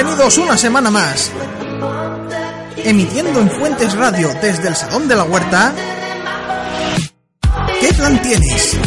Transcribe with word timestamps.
bienvenidos 0.00 0.38
una 0.38 0.56
semana 0.56 0.92
más. 0.92 1.32
Emitiendo 2.76 3.40
en 3.40 3.50
Fuentes 3.50 3.96
Radio 3.96 4.32
desde 4.40 4.68
el 4.68 4.76
Salón 4.76 5.08
de 5.08 5.16
la 5.16 5.24
Huerta. 5.24 5.72
¿Qué 7.80 7.92
plan 7.94 8.22
tienes? 8.22 8.78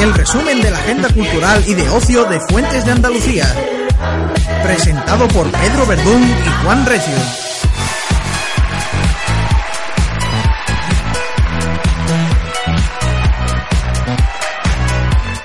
El 0.00 0.12
resumen 0.12 0.60
de 0.60 0.70
la 0.72 0.78
agenda 0.78 1.08
cultural 1.10 1.62
y 1.68 1.74
de 1.74 1.88
ocio 1.90 2.24
de 2.24 2.40
Fuentes 2.40 2.84
de 2.84 2.90
Andalucía. 2.90 3.46
Presentado 4.64 5.28
por 5.28 5.48
Pedro 5.52 5.86
Verdún 5.86 6.22
y 6.24 6.64
Juan 6.64 6.84
Recio. 6.84 7.51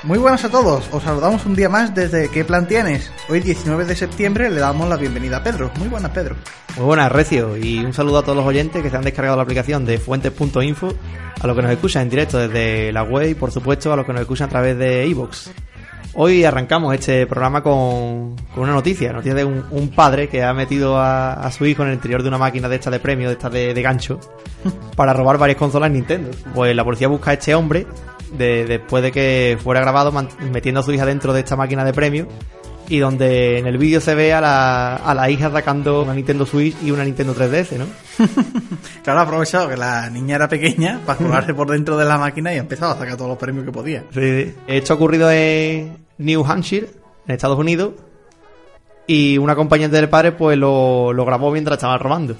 Muy 0.08 0.16
buenas 0.16 0.42
a 0.42 0.48
todos, 0.48 0.88
os 0.90 1.02
saludamos 1.02 1.44
un 1.44 1.54
día 1.54 1.68
más 1.68 1.94
desde 1.94 2.30
¿Qué 2.30 2.42
plan 2.42 2.66
tienes? 2.66 3.12
Hoy 3.28 3.40
19 3.40 3.84
de 3.84 3.94
septiembre 3.94 4.48
le 4.48 4.58
damos 4.58 4.88
la 4.88 4.96
bienvenida 4.96 5.36
a 5.36 5.42
Pedro. 5.42 5.70
Muy 5.78 5.88
buenas 5.88 6.12
Pedro. 6.12 6.34
Muy 6.78 6.86
buenas 6.86 7.12
Recio 7.12 7.58
y 7.58 7.84
un 7.84 7.92
saludo 7.92 8.20
a 8.20 8.22
todos 8.22 8.36
los 8.36 8.46
oyentes 8.46 8.82
que 8.82 8.88
se 8.88 8.96
han 8.96 9.04
descargado 9.04 9.36
la 9.36 9.42
aplicación 9.42 9.84
de 9.84 9.98
fuentes.info, 9.98 10.94
a 11.38 11.46
los 11.46 11.54
que 11.54 11.62
nos 11.62 11.70
escuchan 11.72 12.04
en 12.04 12.08
directo 12.08 12.38
desde 12.38 12.90
la 12.90 13.02
web 13.02 13.28
y 13.28 13.34
por 13.34 13.52
supuesto 13.52 13.92
a 13.92 13.96
los 13.96 14.06
que 14.06 14.14
nos 14.14 14.22
escuchan 14.22 14.46
a 14.46 14.50
través 14.50 14.78
de 14.78 15.06
iVoox. 15.08 15.50
Hoy 16.14 16.42
arrancamos 16.42 16.94
este 16.94 17.26
programa 17.26 17.62
con, 17.62 18.34
con 18.54 18.62
una 18.62 18.72
noticia, 18.72 19.12
noticia 19.12 19.34
de 19.34 19.44
un, 19.44 19.62
un 19.70 19.90
padre 19.90 20.30
que 20.30 20.42
ha 20.42 20.54
metido 20.54 20.96
a, 20.96 21.34
a 21.34 21.50
su 21.50 21.66
hijo 21.66 21.82
en 21.82 21.88
el 21.88 21.94
interior 21.96 22.22
de 22.22 22.28
una 22.28 22.38
máquina 22.38 22.66
de 22.70 22.76
esta 22.76 22.90
de 22.90 22.98
premio, 22.98 23.28
de 23.28 23.34
esta 23.34 23.50
de, 23.50 23.74
de 23.74 23.82
gancho, 23.82 24.18
para 24.96 25.12
robar 25.12 25.36
varias 25.36 25.58
consolas 25.58 25.90
Nintendo. 25.90 26.30
Pues 26.54 26.74
la 26.74 26.82
policía 26.82 27.08
busca 27.08 27.32
a 27.32 27.34
este 27.34 27.54
hombre 27.54 27.86
de- 28.36 28.64
después 28.66 29.02
de 29.02 29.12
que 29.12 29.58
fuera 29.62 29.80
grabado 29.80 30.12
metiendo 30.52 30.80
a 30.80 30.82
su 30.82 30.92
hija 30.92 31.06
dentro 31.06 31.32
de 31.32 31.40
esta 31.40 31.56
máquina 31.56 31.84
de 31.84 31.92
premio 31.92 32.28
y 32.90 32.98
donde 33.00 33.58
en 33.58 33.66
el 33.66 33.76
vídeo 33.76 34.00
se 34.00 34.14
ve 34.14 34.32
a 34.32 34.40
la, 34.40 34.96
a 34.96 35.14
la 35.14 35.28
hija 35.28 35.50
sacando 35.50 36.02
una 36.04 36.14
Nintendo 36.14 36.46
Switch 36.46 36.74
y 36.82 36.90
una 36.90 37.04
Nintendo 37.04 37.34
3DS, 37.34 37.76
¿no? 37.76 37.84
Claro, 39.04 39.20
ha 39.20 39.22
aprovechado 39.24 39.68
que 39.68 39.76
la 39.76 40.08
niña 40.10 40.36
era 40.36 40.48
pequeña 40.48 41.00
para 41.04 41.18
colarse 41.18 41.52
por 41.54 41.70
dentro 41.70 41.96
de 41.98 42.04
la 42.06 42.16
máquina 42.18 42.52
y 42.52 42.56
ha 42.56 42.60
empezado 42.60 42.92
a 42.92 42.98
sacar 42.98 43.16
todos 43.16 43.28
los 43.28 43.38
premios 43.38 43.64
que 43.66 43.72
podía. 43.72 44.04
Sí, 44.12 44.44
sí. 44.44 44.54
Esto 44.66 44.92
ha 44.94 44.96
ocurrido 44.96 45.30
en 45.30 45.98
New 46.18 46.44
Hampshire, 46.46 46.88
en 47.26 47.34
Estados 47.34 47.58
Unidos, 47.58 47.92
y 49.06 49.38
un 49.38 49.48
acompañante 49.50 49.96
del 49.96 50.08
padre 50.08 50.32
pues 50.32 50.56
lo, 50.58 51.12
lo 51.12 51.24
grabó 51.24 51.50
mientras 51.50 51.76
estaba 51.78 51.96
robando. 51.98 52.36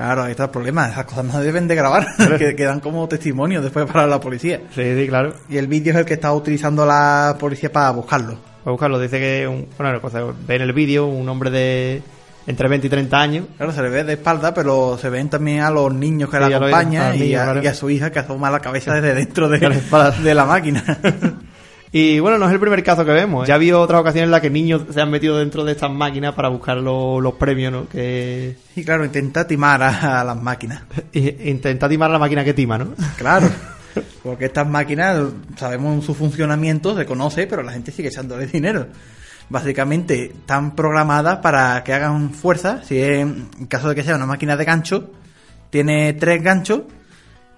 Claro, 0.00 0.22
ahí 0.22 0.30
está 0.30 0.44
el 0.44 0.50
problema, 0.50 0.88
esas 0.88 1.04
cosas 1.04 1.26
no 1.26 1.38
deben 1.40 1.68
de 1.68 1.74
grabar, 1.74 2.06
que 2.38 2.56
quedan 2.56 2.80
como 2.80 3.06
testimonio 3.06 3.60
después 3.60 3.84
para 3.84 4.06
la 4.06 4.18
policía. 4.18 4.58
Sí, 4.74 4.82
sí, 4.96 5.06
claro. 5.06 5.34
Y 5.50 5.58
el 5.58 5.66
vídeo 5.66 5.92
es 5.92 5.98
el 5.98 6.04
que 6.06 6.14
está 6.14 6.32
utilizando 6.32 6.86
la 6.86 7.36
policía 7.38 7.70
para 7.70 7.90
buscarlo. 7.90 8.28
Voy 8.64 8.68
a 8.68 8.70
buscarlo, 8.70 8.98
dice 8.98 9.18
que 9.20 9.46
un, 9.46 9.66
bueno, 9.76 10.00
cosa, 10.00 10.22
ve 10.46 10.56
en 10.56 10.62
el 10.62 10.72
vídeo 10.72 11.06
un 11.06 11.28
hombre 11.28 11.50
de 11.50 12.02
entre 12.46 12.66
20 12.68 12.86
y 12.86 12.90
30 12.90 13.20
años. 13.20 13.46
Claro, 13.58 13.72
se 13.72 13.82
le 13.82 13.90
ve 13.90 14.04
de 14.04 14.14
espalda, 14.14 14.54
pero 14.54 14.96
se 14.96 15.10
ven 15.10 15.28
también 15.28 15.60
a 15.60 15.70
los 15.70 15.92
niños 15.92 16.30
que 16.30 16.38
Sí, 16.38 16.48
la 16.48 16.56
acompañan 16.56 17.14
y, 17.16 17.18
niños, 17.18 17.40
a, 17.42 17.44
claro. 17.44 17.62
y 17.62 17.66
a 17.66 17.74
su 17.74 17.90
hija 17.90 18.10
que 18.10 18.20
asoma 18.20 18.50
la 18.50 18.60
cabeza 18.60 18.94
desde 19.00 19.12
dentro 19.14 19.50
para- 19.90 20.12
de 20.12 20.34
la 20.34 20.46
máquina. 20.46 20.82
Y 21.92 22.20
bueno, 22.20 22.38
no 22.38 22.46
es 22.46 22.52
el 22.52 22.60
primer 22.60 22.84
caso 22.84 23.04
que 23.04 23.10
vemos. 23.10 23.44
¿eh? 23.44 23.48
Ya 23.48 23.54
ha 23.54 23.56
habido 23.56 23.80
otras 23.80 24.00
ocasiones 24.00 24.26
en 24.28 24.30
las 24.30 24.40
que 24.40 24.50
niños 24.50 24.82
se 24.92 25.00
han 25.00 25.10
metido 25.10 25.36
dentro 25.38 25.64
de 25.64 25.72
estas 25.72 25.90
máquinas 25.90 26.34
para 26.34 26.48
buscar 26.48 26.76
lo- 26.76 27.20
los 27.20 27.34
premios, 27.34 27.72
¿no? 27.72 27.88
Que 27.88 28.56
y 28.76 28.84
claro, 28.84 29.04
intenta 29.04 29.46
timar 29.46 29.82
a, 29.82 30.20
a 30.20 30.24
las 30.24 30.40
máquinas. 30.40 30.82
intenta 31.12 31.88
timar 31.88 32.10
a 32.10 32.12
la 32.12 32.18
máquina 32.20 32.44
que 32.44 32.54
tima, 32.54 32.78
¿no? 32.78 32.90
Claro. 33.16 33.48
Porque 34.22 34.44
estas 34.44 34.68
máquinas, 34.68 35.18
sabemos 35.56 36.04
su 36.04 36.14
funcionamiento, 36.14 36.96
se 36.96 37.06
conoce, 37.06 37.48
pero 37.48 37.62
la 37.64 37.72
gente 37.72 37.90
sigue 37.90 38.08
echándole 38.08 38.46
dinero. 38.46 38.86
Básicamente, 39.48 40.26
están 40.26 40.76
programadas 40.76 41.38
para 41.38 41.82
que 41.82 41.92
hagan 41.92 42.30
fuerza. 42.30 42.82
Si 42.84 42.98
es, 43.00 43.18
en 43.22 43.66
caso 43.68 43.88
de 43.88 43.96
que 43.96 44.04
sea 44.04 44.14
una 44.14 44.26
máquina 44.26 44.56
de 44.56 44.64
gancho, 44.64 45.10
tiene 45.70 46.12
tres 46.12 46.40
ganchos 46.40 46.82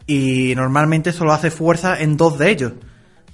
y 0.07 0.55
normalmente 0.57 1.13
solo 1.13 1.35
hace 1.35 1.51
fuerza 1.51 2.01
en 2.01 2.17
dos 2.17 2.39
de 2.39 2.51
ellos. 2.51 2.73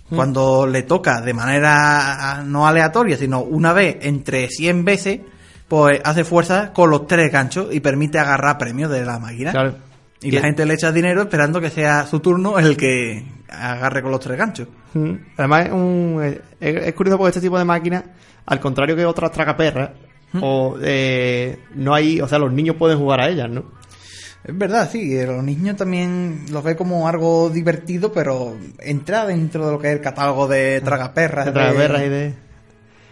Cuando 0.09 0.67
le 0.67 0.85
toca 0.85 1.21
de 1.21 1.35
manera 1.35 2.43
no 2.45 2.67
aleatoria, 2.67 3.17
sino 3.17 3.43
una 3.43 3.75
vez 3.75 3.99
entre 4.01 4.49
100 4.49 4.85
veces, 4.85 5.21
pues 5.69 6.01
hace 6.03 6.25
fuerza 6.25 6.73
con 6.73 6.89
los 6.89 7.07
tres 7.07 7.31
ganchos 7.31 7.69
y 7.75 7.81
permite 7.81 8.19
agarrar 8.19 8.57
premios 8.57 8.91
de 8.91 9.05
la 9.05 9.19
máquina. 9.19 9.53
Claro. 9.53 9.75
Y 10.21 10.31
la 10.31 10.41
gente 10.41 10.67
le 10.67 10.75
echa 10.75 10.91
dinero 10.91 11.23
esperando 11.23 11.61
que 11.61 11.71
sea 11.71 12.07
su 12.07 12.21
turno 12.21 12.59
el 12.59 12.77
que 12.77 13.25
agarre 13.49 14.03
con 14.03 14.11
los 14.11 14.21
tres 14.21 14.37
ganchos. 14.37 14.69
Mm. 14.95 15.13
Además, 15.37 15.67
es, 15.67 15.73
un, 15.73 16.41
es, 16.61 16.77
es 16.77 16.95
curioso 16.95 17.19
porque 17.19 17.29
este 17.29 17.41
tipo 17.41 17.59
de 17.59 17.65
máquinas, 17.65 18.05
al 18.47 18.59
contrario 18.59 18.97
que 18.97 19.05
otras 19.05 19.31
tragaperras, 19.31 19.91
o, 20.41 20.77
eh, 20.83 21.61
no 21.75 21.95
hay, 21.95 22.21
o 22.21 22.29
sea, 22.29 22.39
los 22.39 22.53
niños 22.53 22.77
pueden 22.77 22.99
jugar 22.99 23.21
a 23.21 23.29
ellas, 23.29 23.49
¿no? 23.49 23.65
Es 24.49 24.57
verdad, 24.59 24.89
sí, 24.91 25.15
eh, 25.15 25.27
los 25.27 25.45
niños 25.45 25.77
también 25.77 26.47
los 26.51 26.65
ve 26.65 26.75
como 26.75 27.07
algo 27.07 27.51
divertido, 27.51 28.11
pero 28.13 28.57
entra 28.79 29.27
dentro 29.27 29.67
de 29.67 29.73
lo 29.73 29.79
que 29.79 29.89
es 29.89 29.93
el 29.95 30.01
catálogo 30.01 30.49
de 30.49 30.81
tragaperras. 30.81 31.45
De 31.47 31.53
tragaperras 31.53 32.03
y 32.03 32.09
de. 32.09 32.35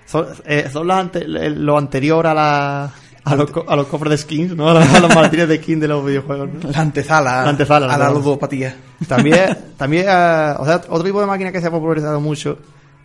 Son, 0.07 0.27
eh, 0.47 0.69
son 0.73 0.91
ante- 0.91 1.27
lo 1.27 1.77
anterior 1.77 2.27
a 2.27 2.33
la. 2.35 2.91
A 3.25 3.35
los, 3.35 3.51
co- 3.51 3.65
a 3.69 3.75
los 3.77 3.87
cofres 3.89 4.11
de 4.13 4.19
skins, 4.19 4.57
¿no? 4.57 4.71
A, 4.71 4.75
la- 4.75 4.81
a 4.97 5.01
los 5.01 5.15
maletines 5.15 5.49
de 5.49 5.57
skins 5.59 5.81
de 5.83 5.89
los 5.89 6.05
videojuegos, 6.07 6.49
¿no? 6.63 6.71
La 6.71 6.81
antesala, 6.81 7.43
La 7.43 7.51
antesala, 7.51 7.87
la 7.87 7.95
a 7.95 7.99
la 7.99 8.05
antesala. 8.07 8.25
ludopatía. 8.25 8.77
También, 9.07 9.59
también 9.77 10.07
eh, 10.09 10.55
o 10.59 10.65
sea, 10.65 10.77
otro 10.89 11.03
tipo 11.05 11.21
de 11.21 11.27
máquina 11.27 11.53
que 11.53 11.61
se 11.61 11.67
ha 11.67 11.71
popularizado 11.71 12.19
mucho. 12.21 12.57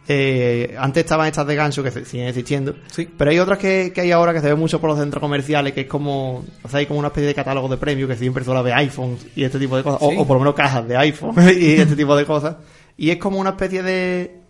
Eh, 0.08 0.76
antes 0.80 1.04
estaban 1.04 1.28
estas 1.28 1.46
de 1.48 1.56
gancho 1.56 1.84
que 1.84 1.92
siguen 1.92 2.28
existiendo. 2.28 2.76
Sí. 2.92 3.08
Pero 3.18 3.32
hay 3.32 3.40
otras 3.40 3.58
que, 3.60 3.92
que 3.94 4.02
hay 4.02 4.12
ahora 4.12 4.34
que 4.34 4.42
se 4.42 4.48
ven 4.48 4.60
mucho 4.60 4.82
por 4.82 4.90
los 4.90 5.00
centros 5.00 5.22
comerciales, 5.22 5.74
que 5.74 5.82
es 5.82 5.88
como, 5.88 6.44
o 6.64 6.70
sea, 6.70 6.80
hay 6.80 6.86
como 6.86 7.00
una 7.00 7.10
especie 7.10 7.28
de 7.28 7.36
catálogo 7.36 7.68
de 7.70 7.78
premios 7.78 8.10
que 8.10 8.16
siempre 8.16 8.44
suele 8.44 8.60
haber 8.60 8.74
iPhones 8.74 9.26
y 9.36 9.44
este 9.44 9.60
tipo 9.60 9.78
de 9.78 9.84
cosas. 9.84 10.02
O, 10.04 10.10
Sí. 10.12 10.16
o 10.20 10.26
por 10.28 10.36
lo 10.36 10.40
menos 10.42 10.56
cajas 10.56 10.88
de 10.88 10.98
iPhone 10.98 11.36
y 11.60 11.74
este 11.74 11.96
tipo 11.96 12.16
de 12.16 12.26
cosas. 12.26 12.56
Y 12.98 13.10
es 13.12 13.18
como 13.18 13.40
una 13.40 13.52
especie 13.52 13.84
de, 13.84 14.42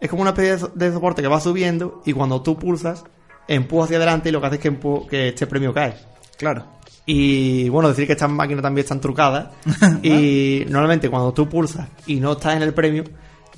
es 0.00 0.08
como 0.10 0.22
una 0.22 0.30
especie 0.30 0.52
de, 0.52 0.58
so- 0.58 0.72
de 0.74 0.92
soporte 0.92 1.22
que 1.22 1.28
va 1.28 1.40
subiendo 1.40 2.02
y 2.06 2.12
cuando 2.12 2.42
tú 2.42 2.56
pulsas, 2.58 3.02
empuja 3.48 3.84
hacia 3.86 3.96
adelante 3.96 4.28
y 4.28 4.32
lo 4.32 4.40
que 4.40 4.46
hace 4.46 4.56
es 4.56 4.62
que, 4.62 4.76
que 5.10 5.28
este 5.28 5.46
premio 5.46 5.72
cae. 5.74 5.94
Claro. 6.38 6.64
Y 7.08 7.68
bueno, 7.68 7.88
decir 7.88 8.06
que 8.06 8.12
estas 8.14 8.28
máquinas 8.30 8.62
también 8.62 8.84
están 8.84 9.00
trucadas. 9.00 9.48
y 10.02 10.64
normalmente 10.68 11.08
cuando 11.08 11.32
tú 11.32 11.48
pulsas 11.48 11.88
y 12.06 12.16
no 12.20 12.32
estás 12.32 12.56
en 12.56 12.62
el 12.62 12.74
premio, 12.74 13.04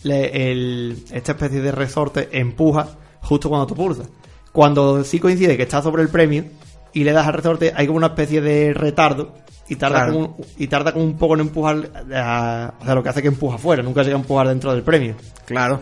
le- 0.03 0.51
el- 0.53 1.05
esta 1.13 1.33
especie 1.33 1.61
de 1.61 1.73
resorte 1.73 2.29
empuja 2.33 2.89
justo 3.21 3.49
cuando 3.49 3.67
tú 3.67 3.75
pulsas. 3.75 4.09
Cuando 4.53 5.05
sí 5.05 5.19
coincide 5.19 5.57
que 5.57 5.65
estás 5.65 5.85
sobre 5.85 6.03
el 6.03 6.09
premio 6.09 6.45
y 6.93 7.05
le 7.05 7.13
das 7.13 7.27
al 7.27 7.35
resorte, 7.35 7.73
hay 7.77 7.87
como 7.87 7.99
una 7.99 8.09
especie 8.09 8.41
de 8.41 8.73
retardo 8.75 9.35
y 9.69 9.77
tarda, 9.77 10.05
Claro. 10.05 10.13
como, 10.15 10.37
y 10.57 10.67
tarda 10.69 10.93
como 10.93 11.05
un 11.05 11.19
poco 11.19 11.35
en 11.35 11.41
empujar, 11.41 11.91
a- 12.15 12.75
o 12.81 12.85
sea, 12.85 12.95
lo 12.95 13.03
que 13.03 13.09
hace 13.11 13.23
que 13.23 13.29
empuja 13.29 13.59
fuera, 13.59 13.83
nunca 13.83 14.03
llega 14.03 14.17
a 14.17 14.21
empujar 14.21 14.49
dentro 14.49 14.73
del 14.73 14.83
premio. 14.83 15.15
Claro. 15.45 15.81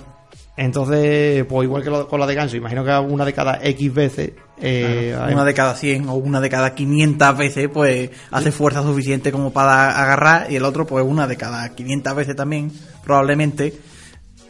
Entonces, 0.58 1.44
pues 1.44 1.66
igual 1.66 1.82
que 1.82 1.90
lo- 1.90 2.08
con 2.08 2.18
la 2.18 2.26
de 2.26 2.34
gancho, 2.34 2.56
imagino 2.56 2.82
que 2.82 2.90
una 2.98 3.24
de 3.26 3.32
cada 3.34 3.60
X 3.62 3.92
veces. 3.94 4.32
eh, 4.58 5.14
Una 5.30 5.44
de 5.44 5.52
cada 5.52 5.74
100 5.74 6.08
o 6.08 6.14
una 6.14 6.40
de 6.40 6.48
cada 6.48 6.74
500 6.74 7.36
veces, 7.36 7.68
pues 7.70 8.08
hace 8.30 8.50
fuerza 8.50 8.82
suficiente 8.82 9.30
como 9.30 9.52
para 9.52 10.00
agarrar, 10.02 10.50
y 10.50 10.56
el 10.56 10.64
otro, 10.64 10.86
pues 10.86 11.04
una 11.06 11.26
de 11.26 11.36
cada 11.36 11.68
500 11.74 12.16
veces 12.16 12.34
también, 12.36 12.72
probablemente, 13.04 13.74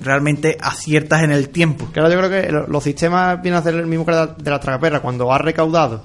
realmente 0.01 0.57
aciertas 0.61 1.23
en 1.23 1.33
el 1.33 1.49
tiempo. 1.49 1.87
Claro, 1.93 2.11
yo 2.11 2.19
creo 2.19 2.31
que 2.31 2.53
lo- 2.53 2.67
los 2.67 2.83
sistemas 2.85 3.41
vienen 3.43 3.57
a 3.57 3.61
hacer 3.61 3.75
el 3.75 3.87
mismo 3.87 4.05
que 4.05 4.13
la 4.13 4.27
de 4.27 4.51
la 4.51 4.61
tragaperra. 4.61 5.01
Cuando 5.01 5.33
ha 5.33 5.39
recaudado 5.39 6.03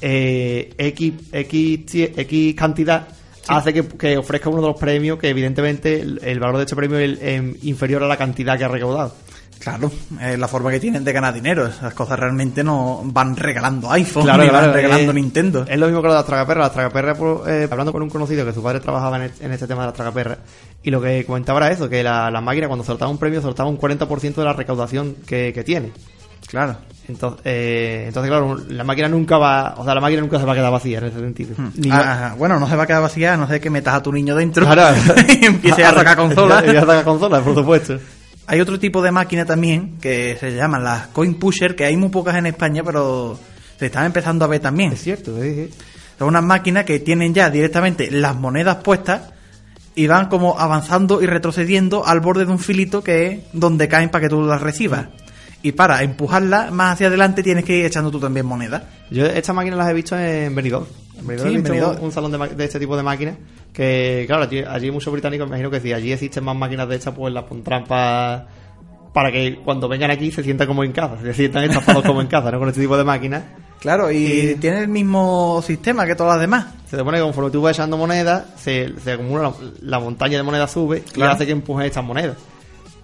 eh, 0.00 0.72
X, 0.78 1.12
X, 1.32 1.80
X 2.16 2.54
cantidad, 2.56 3.08
hace 3.48 3.72
que, 3.72 3.86
que 3.86 4.16
ofrezca 4.18 4.48
uno 4.50 4.62
de 4.62 4.68
los 4.68 4.76
premios 4.78 5.18
que 5.18 5.28
evidentemente 5.28 6.00
el, 6.00 6.20
el 6.22 6.40
valor 6.40 6.56
de 6.58 6.62
este 6.64 6.76
premio 6.76 6.98
es 6.98 7.04
el- 7.04 7.18
em, 7.28 7.54
inferior 7.62 8.02
a 8.02 8.06
la 8.08 8.16
cantidad 8.16 8.56
que 8.58 8.64
ha 8.64 8.68
recaudado. 8.68 9.14
Claro, 9.62 9.92
es 10.20 10.36
la 10.38 10.48
forma 10.48 10.72
que 10.72 10.80
tienen 10.80 11.04
de 11.04 11.12
ganar 11.12 11.32
dinero. 11.32 11.66
Esas 11.66 11.94
cosas 11.94 12.18
realmente 12.18 12.64
no 12.64 13.00
van 13.04 13.36
regalando 13.36 13.90
iPhone 13.92 14.24
Claro, 14.24 14.42
ni 14.42 14.48
claro, 14.48 14.66
van 14.66 14.74
regalando 14.74 15.12
eh, 15.12 15.14
Nintendo. 15.14 15.64
Es 15.68 15.78
lo 15.78 15.86
mismo 15.86 16.02
que 16.02 16.08
lo 16.08 16.14
de 16.14 16.18
las 16.18 16.26
tragaperras. 16.26 16.64
Las 16.66 16.72
tragaperras, 16.72 17.16
por- 17.16 17.48
eh, 17.48 17.68
hablando 17.70 17.92
con 17.92 18.02
un 18.02 18.10
conocido 18.10 18.44
que 18.44 18.52
su 18.52 18.60
padre 18.60 18.80
trabajaba 18.80 19.18
en, 19.18 19.22
este- 19.22 19.44
en 19.46 19.52
este 19.52 19.68
tema 19.68 19.82
de 19.82 19.86
las 19.86 19.94
tragaperras, 19.94 20.38
y 20.82 20.90
lo 20.90 21.00
que 21.00 21.24
comentaba 21.24 21.60
era 21.60 21.70
eso, 21.70 21.88
que 21.88 22.02
la, 22.02 22.28
la 22.30 22.40
máquina 22.40 22.66
cuando 22.66 22.84
soltaba 22.84 23.08
un 23.10 23.18
premio 23.18 23.40
soltaba 23.40 23.68
un 23.70 23.78
40% 23.78 24.34
de 24.34 24.44
la 24.44 24.52
recaudación 24.52 25.14
que, 25.26 25.52
que 25.54 25.62
tiene. 25.62 25.92
Claro. 26.48 26.76
Entonces, 27.08 27.40
eh, 27.44 28.04
entonces, 28.08 28.30
claro, 28.30 28.56
la 28.68 28.82
máquina 28.82 29.08
nunca 29.08 29.38
va, 29.38 29.74
o 29.78 29.84
sea, 29.84 29.94
la 29.94 30.00
máquina 30.00 30.22
nunca 30.22 30.40
se 30.40 30.44
va 30.44 30.52
a 30.52 30.56
quedar 30.56 30.72
vacía 30.72 30.98
en 30.98 31.04
ese 31.04 31.20
sentido. 31.20 31.54
Ni 31.76 31.88
va- 31.88 31.98
Ah, 31.98 32.12
ajá. 32.26 32.34
bueno, 32.36 32.58
no 32.58 32.68
se 32.68 32.74
va 32.74 32.82
a 32.82 32.86
quedar 32.88 33.02
vacía, 33.02 33.34
a 33.34 33.36
no 33.36 33.46
sé 33.46 33.60
que 33.60 33.70
metas 33.70 33.94
a 33.94 34.02
tu 34.02 34.12
niño 34.12 34.34
dentro 34.34 34.66
Claro. 34.66 34.96
y 35.40 35.44
empiece 35.46 35.84
a 35.84 35.92
sacar 35.94 36.16
consolas. 36.16 36.64
Y 36.66 36.76
a 36.76 36.80
sacar 36.80 37.04
consolas, 37.04 37.42
por 37.42 37.54
supuesto. 37.54 37.98
Hay 38.46 38.60
otro 38.60 38.78
tipo 38.78 39.02
de 39.02 39.12
máquina 39.12 39.44
también 39.44 39.98
que 40.00 40.36
se 40.38 40.54
llaman 40.54 40.84
las 40.84 41.08
coin 41.08 41.34
pusher, 41.34 41.76
que 41.76 41.84
hay 41.84 41.96
muy 41.96 42.08
pocas 42.08 42.36
en 42.36 42.46
España, 42.46 42.82
pero 42.84 43.38
se 43.78 43.86
están 43.86 44.06
empezando 44.06 44.44
a 44.44 44.48
ver 44.48 44.60
también. 44.60 44.92
Es 44.92 45.02
cierto, 45.02 45.40
sí, 45.40 45.54
sí. 45.54 45.70
Son 46.18 46.28
unas 46.28 46.44
máquinas 46.44 46.84
que 46.84 47.00
tienen 47.00 47.34
ya 47.34 47.50
directamente 47.50 48.10
las 48.10 48.36
monedas 48.36 48.76
puestas 48.76 49.22
y 49.94 50.06
van 50.06 50.28
como 50.28 50.58
avanzando 50.58 51.22
y 51.22 51.26
retrocediendo 51.26 52.06
al 52.06 52.20
borde 52.20 52.46
de 52.46 52.52
un 52.52 52.58
filito 52.58 53.02
que 53.02 53.26
es 53.26 53.40
donde 53.52 53.88
caen 53.88 54.08
para 54.08 54.22
que 54.22 54.28
tú 54.28 54.42
las 54.42 54.60
recibas. 54.60 55.06
Y 55.62 55.72
para 55.72 56.02
empujarla 56.02 56.70
más 56.70 56.94
hacia 56.94 57.06
adelante 57.06 57.42
tienes 57.42 57.64
que 57.64 57.76
ir 57.76 57.86
echando 57.86 58.10
tú 58.10 58.18
también 58.18 58.46
monedas. 58.46 58.82
Yo 59.10 59.26
estas 59.26 59.54
máquinas 59.54 59.78
las 59.78 59.88
he 59.90 59.94
visto 59.94 60.18
en 60.18 60.54
Benidorm. 60.54 60.86
En 61.22 61.26
Benidorm 61.28 61.48
Sí, 61.48 61.54
he 61.54 61.56
en 61.56 61.62
visto 61.62 61.72
Benidorm. 61.72 62.04
un 62.04 62.12
salón 62.12 62.56
de, 62.56 62.64
este 62.64 62.78
tipo 62.78 62.96
de 62.96 63.02
máquinas 63.02 63.36
que, 63.72 64.24
claro, 64.26 64.42
allí, 64.42 64.58
allí 64.60 64.90
muchos 64.90 65.12
británicos 65.12 65.46
me 65.48 65.56
imagino 65.56 65.70
que 65.70 65.80
si 65.80 65.92
allí 65.92 66.12
existen 66.12 66.44
más 66.44 66.54
máquinas 66.56 66.88
de 66.88 66.96
estas, 66.96 67.14
pues 67.14 67.32
las 67.32 67.44
pondrán 67.44 67.84
pa- 67.84 68.46
para 69.14 69.30
que 69.32 69.56
cuando 69.64 69.88
vengan 69.88 70.10
aquí 70.10 70.30
se 70.30 70.42
sientan 70.42 70.66
como 70.66 70.84
en 70.84 70.92
casa, 70.92 71.16
se 71.22 71.32
sientan 71.34 71.64
estafados 71.64 72.04
como 72.04 72.20
en 72.20 72.26
casa, 72.28 72.50
¿no? 72.50 72.58
Con 72.58 72.68
este 72.68 72.80
tipo 72.80 72.96
de 72.96 73.04
máquinas. 73.04 73.42
Claro, 73.80 74.10
y 74.12 74.56
tiene 74.60 74.80
el 74.80 74.88
mismo 74.88 75.60
sistema 75.66 76.06
que 76.06 76.14
todas 76.14 76.34
las 76.34 76.40
demás. 76.40 76.66
Se 76.88 76.96
supone 76.96 77.18
que 77.18 77.22
conforme 77.24 77.50
tú 77.50 77.60
vas 77.62 77.76
echando 77.76 77.96
monedas, 77.96 78.44
se, 78.56 78.92
se 79.00 79.12
acumula 79.12 79.42
la, 79.42 79.52
la 79.80 79.98
montaña 79.98 80.36
de 80.36 80.42
monedas 80.44 80.70
sube 80.70 81.00
Claro. 81.00 81.32
y 81.32 81.34
hace 81.34 81.46
que 81.46 81.52
empujes 81.52 81.86
estas 81.86 82.04
monedas. 82.04 82.36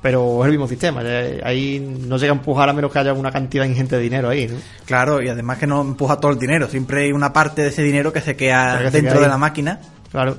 Pero 0.01 0.41
es 0.43 0.45
el 0.47 0.53
mismo 0.53 0.69
sistema, 0.69 1.03
ahí 1.43 1.81
no 2.07 2.19
llega 2.19 2.33
a 2.33 2.37
empujar 2.37 2.69
a 2.69 2.73
menos 2.73 2.93
que 2.93 3.01
haya 3.01 3.13
una 3.13 3.33
cantidad 3.33 3.65
ingente 3.65 3.97
de 3.97 4.03
dinero 4.03 4.29
ahí, 4.29 4.47
¿no? 4.47 4.57
Claro, 4.85 5.21
y 5.21 5.29
además 5.29 5.59
que 5.59 5.67
no 5.67 5.81
empuja 5.81 6.17
todo 6.19 6.31
el 6.33 6.39
dinero, 6.39 6.69
siempre 6.69 7.05
hay 7.05 7.13
una 7.13 7.33
parte 7.33 7.63
de 7.63 7.69
ese 7.69 7.83
dinero 7.83 8.13
que 8.13 8.21
se 8.21 8.37
queda 8.37 8.65
Claro 8.75 8.85
que 8.85 8.91
se 8.93 8.97
dentro 8.99 9.15
queda 9.15 9.23
de 9.23 9.29
la 9.29 9.39
máquina. 9.39 9.81
Claro. 10.13 10.39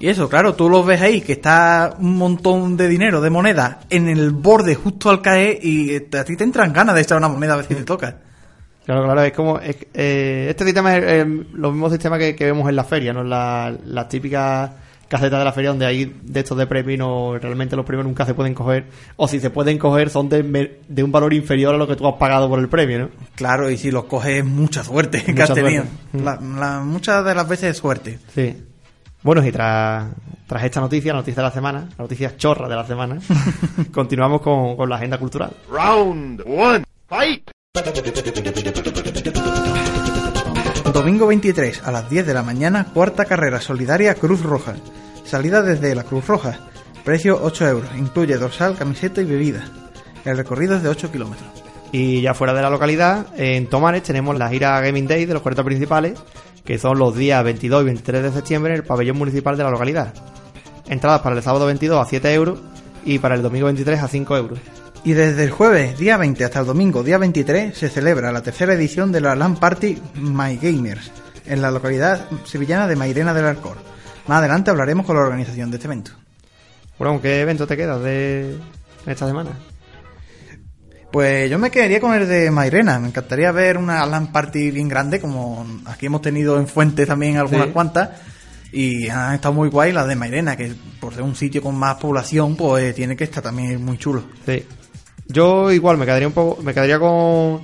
Y 0.00 0.08
eso, 0.08 0.28
claro, 0.28 0.54
tú 0.54 0.68
lo 0.68 0.82
ves 0.84 1.00
ahí, 1.00 1.20
que 1.20 1.32
está 1.34 1.94
un 1.98 2.16
montón 2.16 2.76
de 2.76 2.88
dinero, 2.88 3.20
de 3.20 3.30
monedas, 3.30 3.76
en 3.90 4.08
el 4.08 4.30
borde 4.32 4.74
justo 4.74 5.10
al 5.10 5.22
caer 5.22 5.58
y 5.64 5.94
a 6.16 6.24
ti 6.24 6.36
te 6.36 6.42
entran 6.44 6.72
ganas 6.72 6.94
de 6.96 7.02
echar 7.02 7.18
una 7.18 7.28
moneda 7.28 7.54
a 7.54 7.56
ver 7.56 7.66
si 7.66 7.74
te 7.76 7.84
toca. 7.84 8.16
Claro, 8.84 9.04
claro, 9.04 9.22
es 9.22 9.32
como. 9.32 9.58
es- 9.60 9.76
eh, 9.94 10.46
este 10.50 10.64
sistema 10.64 10.96
es 10.96 11.04
eh, 11.04 11.24
los 11.52 11.72
mismos 11.72 11.92
sistemas 11.92 12.18
que, 12.18 12.34
que 12.34 12.44
vemos 12.46 12.68
en 12.68 12.74
la 12.76 12.84
feria, 12.84 13.12
¿no? 13.12 13.22
La- 13.22 13.72
las 13.84 14.08
típicas 14.08 14.70
casetas 15.08 15.38
de 15.38 15.44
la 15.44 15.52
feria 15.52 15.70
donde 15.70 15.86
hay 15.86 16.04
de 16.22 16.40
estos 16.40 16.56
de 16.58 16.66
premio 16.66 16.96
no, 16.98 17.38
realmente 17.38 17.74
los 17.76 17.84
premios 17.84 18.06
nunca 18.06 18.24
se 18.26 18.34
pueden 18.34 18.54
coger. 18.54 18.86
O 19.16 19.26
si 19.26 19.40
se 19.40 19.50
pueden 19.50 19.78
coger, 19.78 20.10
son 20.10 20.28
de, 20.28 20.42
un 21.02 21.12
valor 21.12 21.34
inferior 21.34 21.74
a 21.74 21.78
lo 21.78 21.86
que 21.86 21.96
tú 21.96 22.06
has 22.06 22.14
pagado 22.16 22.48
por 22.48 22.58
el 22.58 22.68
premio, 22.68 22.98
¿no? 22.98 23.08
Claro, 23.34 23.70
y 23.70 23.76
si 23.76 23.90
los 23.90 24.04
coges, 24.04 24.44
mucha 24.44 24.84
suerte 24.84 25.22
que 25.24 25.42
has 25.42 25.52
tenido. 25.52 25.84
la- 26.12 26.80
muchas 26.84 27.24
de 27.24 27.34
las 27.34 27.48
veces 27.48 27.70
es 27.72 27.76
suerte. 27.78 28.18
Sí. 28.34 28.56
Bueno, 29.22 29.44
y 29.44 29.50
tras, 29.50 30.12
tras 30.46 30.62
esta 30.62 30.80
noticia, 30.80 31.12
la 31.12 31.18
noticia 31.20 31.42
de 31.42 31.48
la 31.48 31.54
semana, 31.54 31.88
la 31.98 32.04
noticia 32.04 32.36
chorra 32.36 32.68
de 32.68 32.76
la 32.76 32.86
semana, 32.86 33.18
continuamos 33.92 34.40
con, 34.42 34.76
con 34.76 34.88
la 34.88 34.96
agenda 34.96 35.18
cultural. 35.18 35.50
Round 35.70 36.42
one, 36.46 36.84
fight! 37.08 37.50
Domingo 40.98 41.28
23 41.28 41.84
a 41.84 41.92
las 41.92 42.10
10 42.10 42.26
de 42.26 42.34
la 42.34 42.42
mañana, 42.42 42.88
cuarta 42.92 43.24
carrera 43.24 43.60
solidaria 43.60 44.16
Cruz 44.16 44.42
Roja. 44.42 44.74
Salida 45.24 45.62
desde 45.62 45.94
la 45.94 46.02
Cruz 46.02 46.26
Roja. 46.26 46.58
Precio 47.04 47.38
8 47.40 47.68
euros. 47.68 47.90
Incluye 47.96 48.36
dorsal, 48.36 48.74
camiseta 48.74 49.20
y 49.20 49.24
bebida. 49.24 49.64
El 50.24 50.36
recorrido 50.36 50.74
es 50.74 50.82
de 50.82 50.88
8 50.88 51.12
kilómetros. 51.12 51.48
Y 51.92 52.20
ya 52.20 52.34
fuera 52.34 52.52
de 52.52 52.62
la 52.62 52.68
localidad, 52.68 53.26
en 53.36 53.68
Tomares 53.68 54.02
tenemos 54.02 54.36
la 54.36 54.48
gira 54.48 54.80
Gaming 54.80 55.06
Day 55.06 55.24
de 55.24 55.34
los 55.34 55.42
40 55.42 55.62
principales, 55.62 56.18
que 56.64 56.78
son 56.78 56.98
los 56.98 57.14
días 57.14 57.44
22 57.44 57.82
y 57.82 57.84
23 57.84 58.22
de 58.24 58.32
septiembre 58.32 58.72
en 58.72 58.80
el 58.80 58.84
pabellón 58.84 59.18
municipal 59.18 59.56
de 59.56 59.62
la 59.62 59.70
localidad. 59.70 60.12
Entradas 60.88 61.20
para 61.20 61.36
el 61.36 61.42
sábado 61.44 61.66
22 61.66 62.04
a 62.04 62.08
7 62.10 62.34
euros 62.34 62.58
y 63.04 63.20
para 63.20 63.36
el 63.36 63.42
domingo 63.42 63.66
23 63.66 64.02
a 64.02 64.08
5 64.08 64.36
euros. 64.36 64.58
Y 65.04 65.12
desde 65.12 65.44
el 65.44 65.50
jueves 65.50 65.98
día 65.98 66.16
20 66.16 66.44
hasta 66.44 66.60
el 66.60 66.66
domingo 66.66 67.02
día 67.02 67.18
23 67.18 67.76
se 67.76 67.88
celebra 67.88 68.30
la 68.32 68.42
tercera 68.42 68.74
edición 68.74 69.10
de 69.10 69.20
la 69.20 69.34
LAN 69.34 69.56
Party 69.56 69.96
My 70.16 70.56
Gamers 70.56 71.10
en 71.46 71.62
la 71.62 71.70
localidad 71.70 72.26
sevillana 72.44 72.86
de 72.86 72.96
Mairena 72.96 73.32
del 73.32 73.46
Arcor. 73.46 73.78
Más 74.26 74.38
adelante 74.40 74.70
hablaremos 74.70 75.06
con 75.06 75.16
la 75.16 75.22
organización 75.22 75.70
de 75.70 75.76
este 75.78 75.86
evento. 75.86 76.10
Bueno, 76.98 77.14
¿con 77.14 77.22
qué 77.22 77.40
evento 77.40 77.66
te 77.66 77.76
quedas 77.76 78.02
de 78.02 78.56
esta 79.06 79.26
semana? 79.26 79.50
Pues 81.10 81.50
yo 81.50 81.58
me 81.58 81.70
quedaría 81.70 82.00
con 82.00 82.12
el 82.14 82.28
de 82.28 82.50
Mairena. 82.50 82.98
Me 82.98 83.08
encantaría 83.08 83.50
ver 83.50 83.78
una 83.78 84.04
LAN 84.04 84.30
Party 84.30 84.70
bien 84.72 84.88
grande, 84.88 85.20
como 85.20 85.66
aquí 85.86 86.06
hemos 86.06 86.20
tenido 86.20 86.58
en 86.58 86.66
Fuentes 86.66 87.06
también 87.06 87.38
algunas 87.38 87.68
Sí. 87.68 87.72
cuantas. 87.72 88.10
Y 88.72 89.08
han 89.08 89.34
estado 89.36 89.54
muy 89.54 89.70
guay 89.70 89.92
las 89.92 90.06
de 90.06 90.16
Mairena, 90.16 90.54
que 90.54 90.74
por 91.00 91.14
ser 91.14 91.22
un 91.22 91.34
sitio 91.34 91.62
con 91.62 91.74
más 91.76 91.94
población, 91.96 92.56
pues 92.56 92.94
tiene 92.94 93.16
que 93.16 93.24
estar 93.24 93.42
también 93.42 93.82
muy 93.82 93.96
chulo. 93.96 94.24
Sí. 94.44 94.66
Yo 95.28 95.70
igual 95.72 95.98
me 95.98 96.06
quedaría 96.06 96.26
un 96.26 96.34
poco, 96.34 96.62
me 96.62 96.72
quedaría 96.72 96.98
con, 96.98 97.60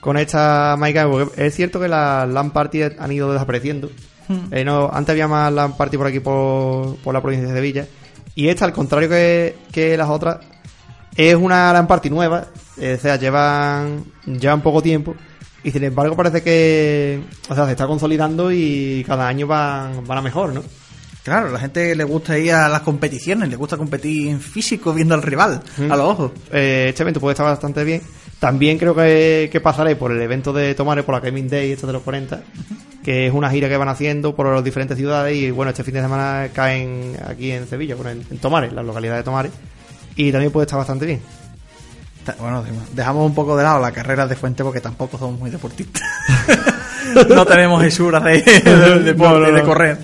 con 0.00 0.16
esta 0.16 0.76
Mike 0.78 1.04
porque 1.10 1.46
es 1.46 1.54
cierto 1.54 1.80
que 1.80 1.88
las 1.88 2.28
LAN 2.28 2.52
party 2.52 2.82
han 2.82 3.12
ido 3.12 3.32
desapareciendo. 3.32 3.90
Eh, 4.50 4.62
no, 4.64 4.90
antes 4.92 5.12
había 5.12 5.26
más 5.26 5.52
LAN 5.52 5.76
party 5.76 5.96
por 5.96 6.06
aquí 6.06 6.20
por, 6.20 6.96
por 6.98 7.14
la 7.14 7.20
provincia 7.22 7.48
de 7.48 7.54
Sevilla. 7.54 7.86
Y 8.34 8.48
esta, 8.48 8.64
al 8.66 8.72
contrario 8.72 9.08
que, 9.08 9.56
que 9.72 9.96
las 9.96 10.08
otras, 10.08 10.38
es 11.16 11.34
una 11.34 11.72
LAN 11.72 11.86
party 11.86 12.10
nueva. 12.10 12.46
eh, 12.76 12.94
o 12.98 13.00
sea, 13.02 13.16
llevan, 13.16 14.04
llevan 14.26 14.60
poco 14.60 14.80
tiempo. 14.82 15.14
Y 15.64 15.72
sin 15.72 15.82
embargo 15.82 16.14
parece 16.14 16.40
que, 16.42 17.20
o 17.48 17.54
sea, 17.54 17.64
se 17.66 17.72
está 17.72 17.86
consolidando 17.86 18.52
y 18.52 19.02
cada 19.06 19.26
año 19.26 19.46
van, 19.48 20.06
van 20.06 20.18
a 20.18 20.22
mejor, 20.22 20.52
¿no? 20.52 20.62
Claro, 21.24 21.50
la 21.50 21.58
gente 21.58 21.94
le 21.94 22.04
gusta 22.04 22.38
ir 22.38 22.52
a 22.52 22.68
las 22.68 22.80
competiciones, 22.80 23.48
le 23.50 23.56
gusta 23.56 23.76
competir 23.76 24.28
en 24.28 24.40
físico 24.40 24.94
viendo 24.94 25.14
al 25.14 25.22
rival, 25.22 25.60
a 25.90 25.96
los 25.96 26.00
ojos. 26.06 26.32
Eh, 26.52 26.86
este 26.88 27.02
evento 27.02 27.20
puede 27.20 27.32
estar 27.34 27.44
bastante 27.44 27.84
bien. 27.84 28.00
También 28.38 28.78
creo 28.78 28.94
que, 28.94 29.48
que 29.52 29.60
pasaré 29.60 29.96
por 29.96 30.12
el 30.12 30.22
evento 30.22 30.52
de 30.52 30.74
Tomare, 30.74 31.02
por 31.02 31.14
la 31.14 31.20
Gaming 31.20 31.48
Day, 31.48 31.72
esto 31.72 31.86
de 31.86 31.92
los 31.92 32.02
40, 32.02 32.40
que 33.04 33.26
es 33.26 33.34
una 33.34 33.50
gira 33.50 33.68
que 33.68 33.76
van 33.76 33.88
haciendo 33.88 34.34
por 34.34 34.46
las 34.54 34.64
diferentes 34.64 34.96
ciudades 34.96 35.36
y 35.36 35.50
bueno, 35.50 35.70
este 35.70 35.84
fin 35.84 35.94
de 35.94 36.00
semana 36.02 36.48
caen 36.54 37.16
aquí 37.28 37.50
en 37.50 37.66
Sevilla, 37.68 37.94
bueno, 37.96 38.10
en, 38.10 38.24
en 38.30 38.38
Tomare, 38.38 38.70
la 38.70 38.82
localidad 38.82 39.16
de 39.16 39.22
Tomare, 39.24 39.50
y 40.16 40.30
también 40.32 40.52
puede 40.52 40.64
estar 40.66 40.78
bastante 40.78 41.04
bien. 41.04 41.20
Bueno, 42.38 42.62
dejamos 42.94 43.26
un 43.26 43.34
poco 43.34 43.56
de 43.56 43.64
lado 43.64 43.80
las 43.80 43.92
carreras 43.92 44.28
de 44.28 44.36
fuente 44.36 44.62
porque 44.62 44.80
tampoco 44.80 45.18
somos 45.18 45.38
muy 45.40 45.50
deportistas. 45.50 46.02
no 47.28 47.44
tenemos 47.44 47.82
hesuras 47.84 48.22
de, 48.22 48.42
de 48.42 48.98
deporte, 49.00 49.34
No, 49.34 49.38
no, 49.40 49.52
de 49.52 49.60
no. 49.60 49.64
correr. 49.66 49.98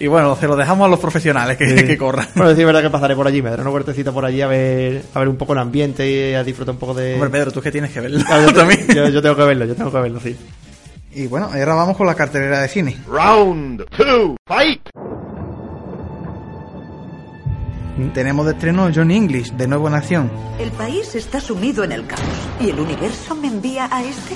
Y 0.00 0.06
bueno, 0.06 0.34
se 0.34 0.46
lo 0.48 0.56
dejamos 0.56 0.86
a 0.86 0.88
los 0.88 0.98
profesionales 0.98 1.56
que, 1.58 1.84
que 1.84 1.96
corran. 1.98 2.26
Bueno, 2.34 2.54
sí, 2.54 2.60
es 2.62 2.66
verdad 2.66 2.80
que 2.82 2.90
pasaré 2.90 3.14
por 3.14 3.26
allí, 3.26 3.42
me 3.42 3.50
daré 3.50 3.60
una 3.62 3.70
vueltecita 3.70 4.10
por 4.12 4.24
allí 4.24 4.40
a 4.40 4.46
ver, 4.46 5.02
a 5.14 5.18
ver 5.18 5.28
un 5.28 5.36
poco 5.36 5.52
el 5.52 5.58
ambiente 5.58 6.10
y 6.10 6.34
a 6.34 6.42
disfrutar 6.42 6.72
un 6.74 6.78
poco 6.80 6.94
de... 6.94 7.14
Hombre, 7.14 7.28
Pedro, 7.30 7.52
tú 7.52 7.60
que 7.60 7.70
tienes 7.70 7.90
que 7.92 8.00
verlo 8.00 8.18
Claro, 8.24 8.46
yo, 8.46 8.52
también. 8.58 8.86
yo- 8.88 9.08
yo 9.10 9.20
tengo 9.22 9.36
que 9.36 9.44
verlo, 9.44 9.66
yo 9.66 9.74
tengo 9.76 9.92
que 9.92 9.98
verlo, 10.00 10.18
sí. 10.20 10.34
Y 11.14 11.26
bueno, 11.26 11.50
ahora 11.52 11.74
vamos 11.74 11.96
con 11.98 12.06
la 12.06 12.14
cartelera 12.14 12.60
de 12.62 12.68
cine. 12.68 12.96
Round 13.06 13.84
two, 13.96 14.36
fight! 14.46 14.80
Tenemos 18.14 18.46
de 18.46 18.52
estreno 18.52 18.88
Johnny 18.94 19.16
English, 19.16 19.52
de 19.52 19.68
nuevo 19.68 19.86
en 19.88 19.94
acción. 19.94 20.30
El 20.58 20.70
país 20.70 21.14
está 21.14 21.38
sumido 21.40 21.84
en 21.84 21.92
el 21.92 22.06
caos. 22.06 22.22
¿Y 22.58 22.70
el 22.70 22.80
universo 22.80 23.34
me 23.34 23.48
envía 23.48 23.88
a 23.94 24.02
este? 24.02 24.34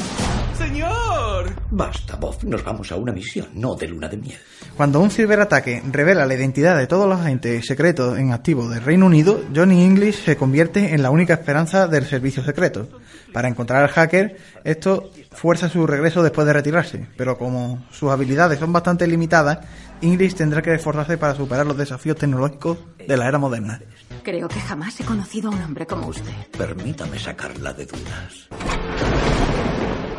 Basta, 1.70 2.14
Bob. 2.16 2.36
Nos 2.44 2.62
vamos 2.62 2.92
a 2.92 2.96
una 2.96 3.12
misión, 3.12 3.48
no 3.54 3.74
de 3.74 3.88
luna 3.88 4.08
de 4.08 4.16
miel. 4.16 4.38
Cuando 4.76 5.00
un 5.00 5.10
ciberataque 5.10 5.82
revela 5.90 6.24
la 6.24 6.34
identidad 6.34 6.76
de 6.76 6.86
todos 6.86 7.08
los 7.08 7.20
agentes 7.20 7.66
secretos 7.66 8.16
en 8.18 8.32
activo 8.32 8.68
del 8.68 8.82
Reino 8.82 9.06
Unido, 9.06 9.42
Johnny 9.54 9.84
English 9.84 10.24
se 10.24 10.36
convierte 10.36 10.94
en 10.94 11.02
la 11.02 11.10
única 11.10 11.34
esperanza 11.34 11.88
del 11.88 12.06
servicio 12.06 12.44
secreto. 12.44 12.88
Para 13.32 13.48
encontrar 13.48 13.82
al 13.82 13.88
hacker, 13.88 14.36
esto 14.62 15.10
fuerza 15.32 15.68
su 15.68 15.86
regreso 15.86 16.22
después 16.22 16.46
de 16.46 16.52
retirarse, 16.52 17.08
pero 17.16 17.36
como 17.36 17.84
sus 17.90 18.12
habilidades 18.12 18.60
son 18.60 18.72
bastante 18.72 19.08
limitadas, 19.08 19.58
English 20.00 20.34
tendrá 20.34 20.62
que 20.62 20.74
esforzarse 20.74 21.18
para 21.18 21.34
superar 21.34 21.66
los 21.66 21.76
desafíos 21.76 22.16
tecnológicos 22.16 22.78
de 22.98 23.16
la 23.16 23.26
era 23.26 23.38
moderna. 23.38 23.80
Creo 24.22 24.46
que 24.46 24.60
jamás 24.60 24.98
he 25.00 25.04
conocido 25.04 25.50
a 25.50 25.54
un 25.54 25.62
hombre 25.62 25.86
como 25.86 26.06
usted. 26.06 26.32
Permítame 26.56 27.18
sacarla 27.18 27.72
de 27.72 27.86
dudas. 27.86 28.48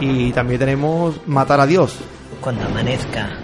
Y 0.08 0.32
también 0.34 0.60
tenemos 0.60 1.20
Matar 1.26 1.60
a 1.60 1.66
Dios, 1.66 1.98
Cuando 2.40 2.64
amanezca, 2.66 3.40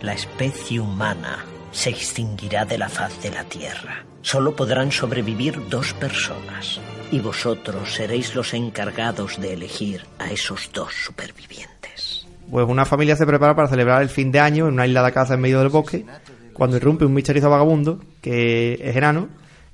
la 0.00 0.14
especie 0.14 0.80
humana 0.80 1.44
se 1.72 1.90
extinguirá 1.90 2.64
de 2.64 2.78
la 2.78 2.88
faz 2.88 3.22
de 3.22 3.30
la 3.30 3.44
Tierra. 3.44 4.06
Solo 4.22 4.56
podrán 4.56 4.90
sobrevivir 4.90 5.68
dos 5.68 5.92
personas. 5.92 6.80
Y 7.10 7.20
vosotros 7.20 7.92
seréis 7.92 8.34
los 8.34 8.54
encargados 8.54 9.38
de 9.38 9.52
elegir 9.52 10.06
a 10.18 10.30
esos 10.30 10.70
dos 10.72 10.94
supervivientes. 10.94 12.26
Pues 12.50 12.66
una 12.66 12.86
familia 12.86 13.14
se 13.14 13.26
prepara 13.26 13.54
para 13.54 13.68
celebrar 13.68 14.00
el 14.00 14.08
fin 14.08 14.32
de 14.32 14.40
año 14.40 14.68
en 14.68 14.74
una 14.74 14.86
isla 14.86 15.02
de 15.02 15.12
casa 15.12 15.34
en 15.34 15.42
medio 15.42 15.58
del 15.58 15.68
bosque, 15.68 16.06
cuando 16.54 16.78
irrumpe 16.78 17.04
un 17.04 17.12
misterioso 17.12 17.50
vagabundo, 17.50 18.00
que 18.22 18.80
es 18.82 18.96
enano, 18.96 19.28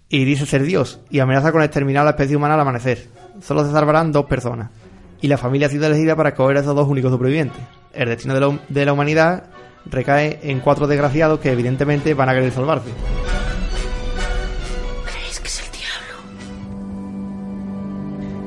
y 0.09 0.25
dice 0.25 0.45
ser 0.45 0.65
Dios, 0.65 0.99
y 1.09 1.21
amenaza 1.21 1.53
con 1.53 1.63
exterminar 1.63 2.03
a 2.03 2.07
la 2.07 2.11
especie 2.11 2.37
humana 2.37 2.55
al 2.55 2.61
amanecer. 2.61 3.07
Solo 3.41 3.65
se 3.65 3.71
salvarán 3.71 4.11
dos 4.11 4.27
personas, 4.27 4.71
y 5.21 5.29
la 5.29 5.39
familia 5.39 5.67
ha 5.67 5.71
sido 5.71 5.87
elegida 5.87 6.17
para 6.17 6.31
escoger 6.31 6.57
a 6.57 6.61
esos 6.61 6.75
dos 6.75 6.89
únicos 6.89 7.11
supervivientes. 7.13 7.61
El 7.93 8.09
destino 8.09 8.35
de 8.35 8.41
la, 8.41 8.49
hum- 8.49 8.61
de 8.69 8.85
la 8.87 8.93
humanidad 8.93 9.45
recae 9.87 10.39
en 10.43 10.61
cuatro 10.61 10.87
desgraciados 10.87 11.41
que 11.41 11.51
evidentemente 11.53 12.15
van 12.15 12.29
a 12.29 12.35
querer 12.35 12.53
salvarse. 12.53 12.91
¿Crees 15.07 15.41
que 15.41 15.49
es 15.49 15.63
el 15.65 15.71
diablo? 15.73 16.17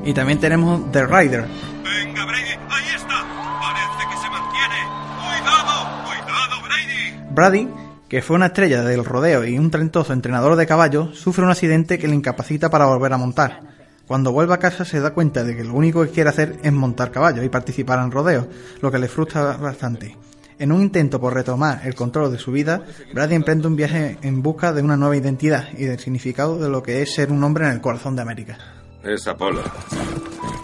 Y 0.04 0.12
también 0.14 0.38
tenemos 0.40 0.90
The 0.92 1.06
Rider, 1.06 1.44
Venga, 1.84 2.24
Brady, 2.24 2.50
ahí 2.70 2.94
está. 2.94 3.24
Parece 3.60 4.08
que 4.10 4.16
se 4.16 4.30
mantiene. 4.30 4.76
Cuidado, 5.18 6.04
cuidado, 6.04 6.62
Brady. 6.62 7.64
Brady, 7.64 7.68
que 8.08 8.22
fue 8.22 8.36
una 8.36 8.46
estrella 8.46 8.82
del 8.82 9.04
rodeo 9.04 9.44
y 9.44 9.58
un 9.58 9.70
talentoso 9.70 10.12
entrenador 10.12 10.56
de 10.56 10.66
caballos, 10.66 11.18
sufre 11.18 11.44
un 11.44 11.50
accidente 11.50 11.98
que 11.98 12.08
le 12.08 12.14
incapacita 12.14 12.70
para 12.70 12.86
volver 12.86 13.12
a 13.12 13.18
montar. 13.18 13.73
Cuando 14.06 14.32
vuelve 14.32 14.54
a 14.54 14.58
casa 14.58 14.84
se 14.84 15.00
da 15.00 15.14
cuenta 15.14 15.44
de 15.44 15.56
que 15.56 15.64
lo 15.64 15.74
único 15.74 16.02
que 16.04 16.10
quiere 16.10 16.30
hacer 16.30 16.58
es 16.62 16.72
montar 16.72 17.10
caballos 17.10 17.44
y 17.44 17.48
participar 17.48 17.98
en 18.00 18.10
rodeos, 18.10 18.46
lo 18.80 18.90
que 18.90 18.98
le 18.98 19.08
frustra 19.08 19.56
bastante. 19.56 20.16
En 20.58 20.72
un 20.72 20.82
intento 20.82 21.20
por 21.20 21.34
retomar 21.34 21.80
el 21.84 21.94
control 21.94 22.30
de 22.30 22.38
su 22.38 22.52
vida, 22.52 22.84
Brady 23.12 23.34
emprende 23.34 23.66
un 23.66 23.76
viaje 23.76 24.18
en 24.22 24.42
busca 24.42 24.72
de 24.72 24.82
una 24.82 24.96
nueva 24.96 25.16
identidad 25.16 25.68
y 25.76 25.84
del 25.84 25.98
significado 25.98 26.58
de 26.58 26.68
lo 26.68 26.82
que 26.82 27.02
es 27.02 27.14
ser 27.14 27.32
un 27.32 27.42
hombre 27.42 27.66
en 27.66 27.72
el 27.72 27.80
corazón 27.80 28.14
de 28.14 28.22
América. 28.22 28.58
Es 29.02 29.26
Apolo. 29.26 29.62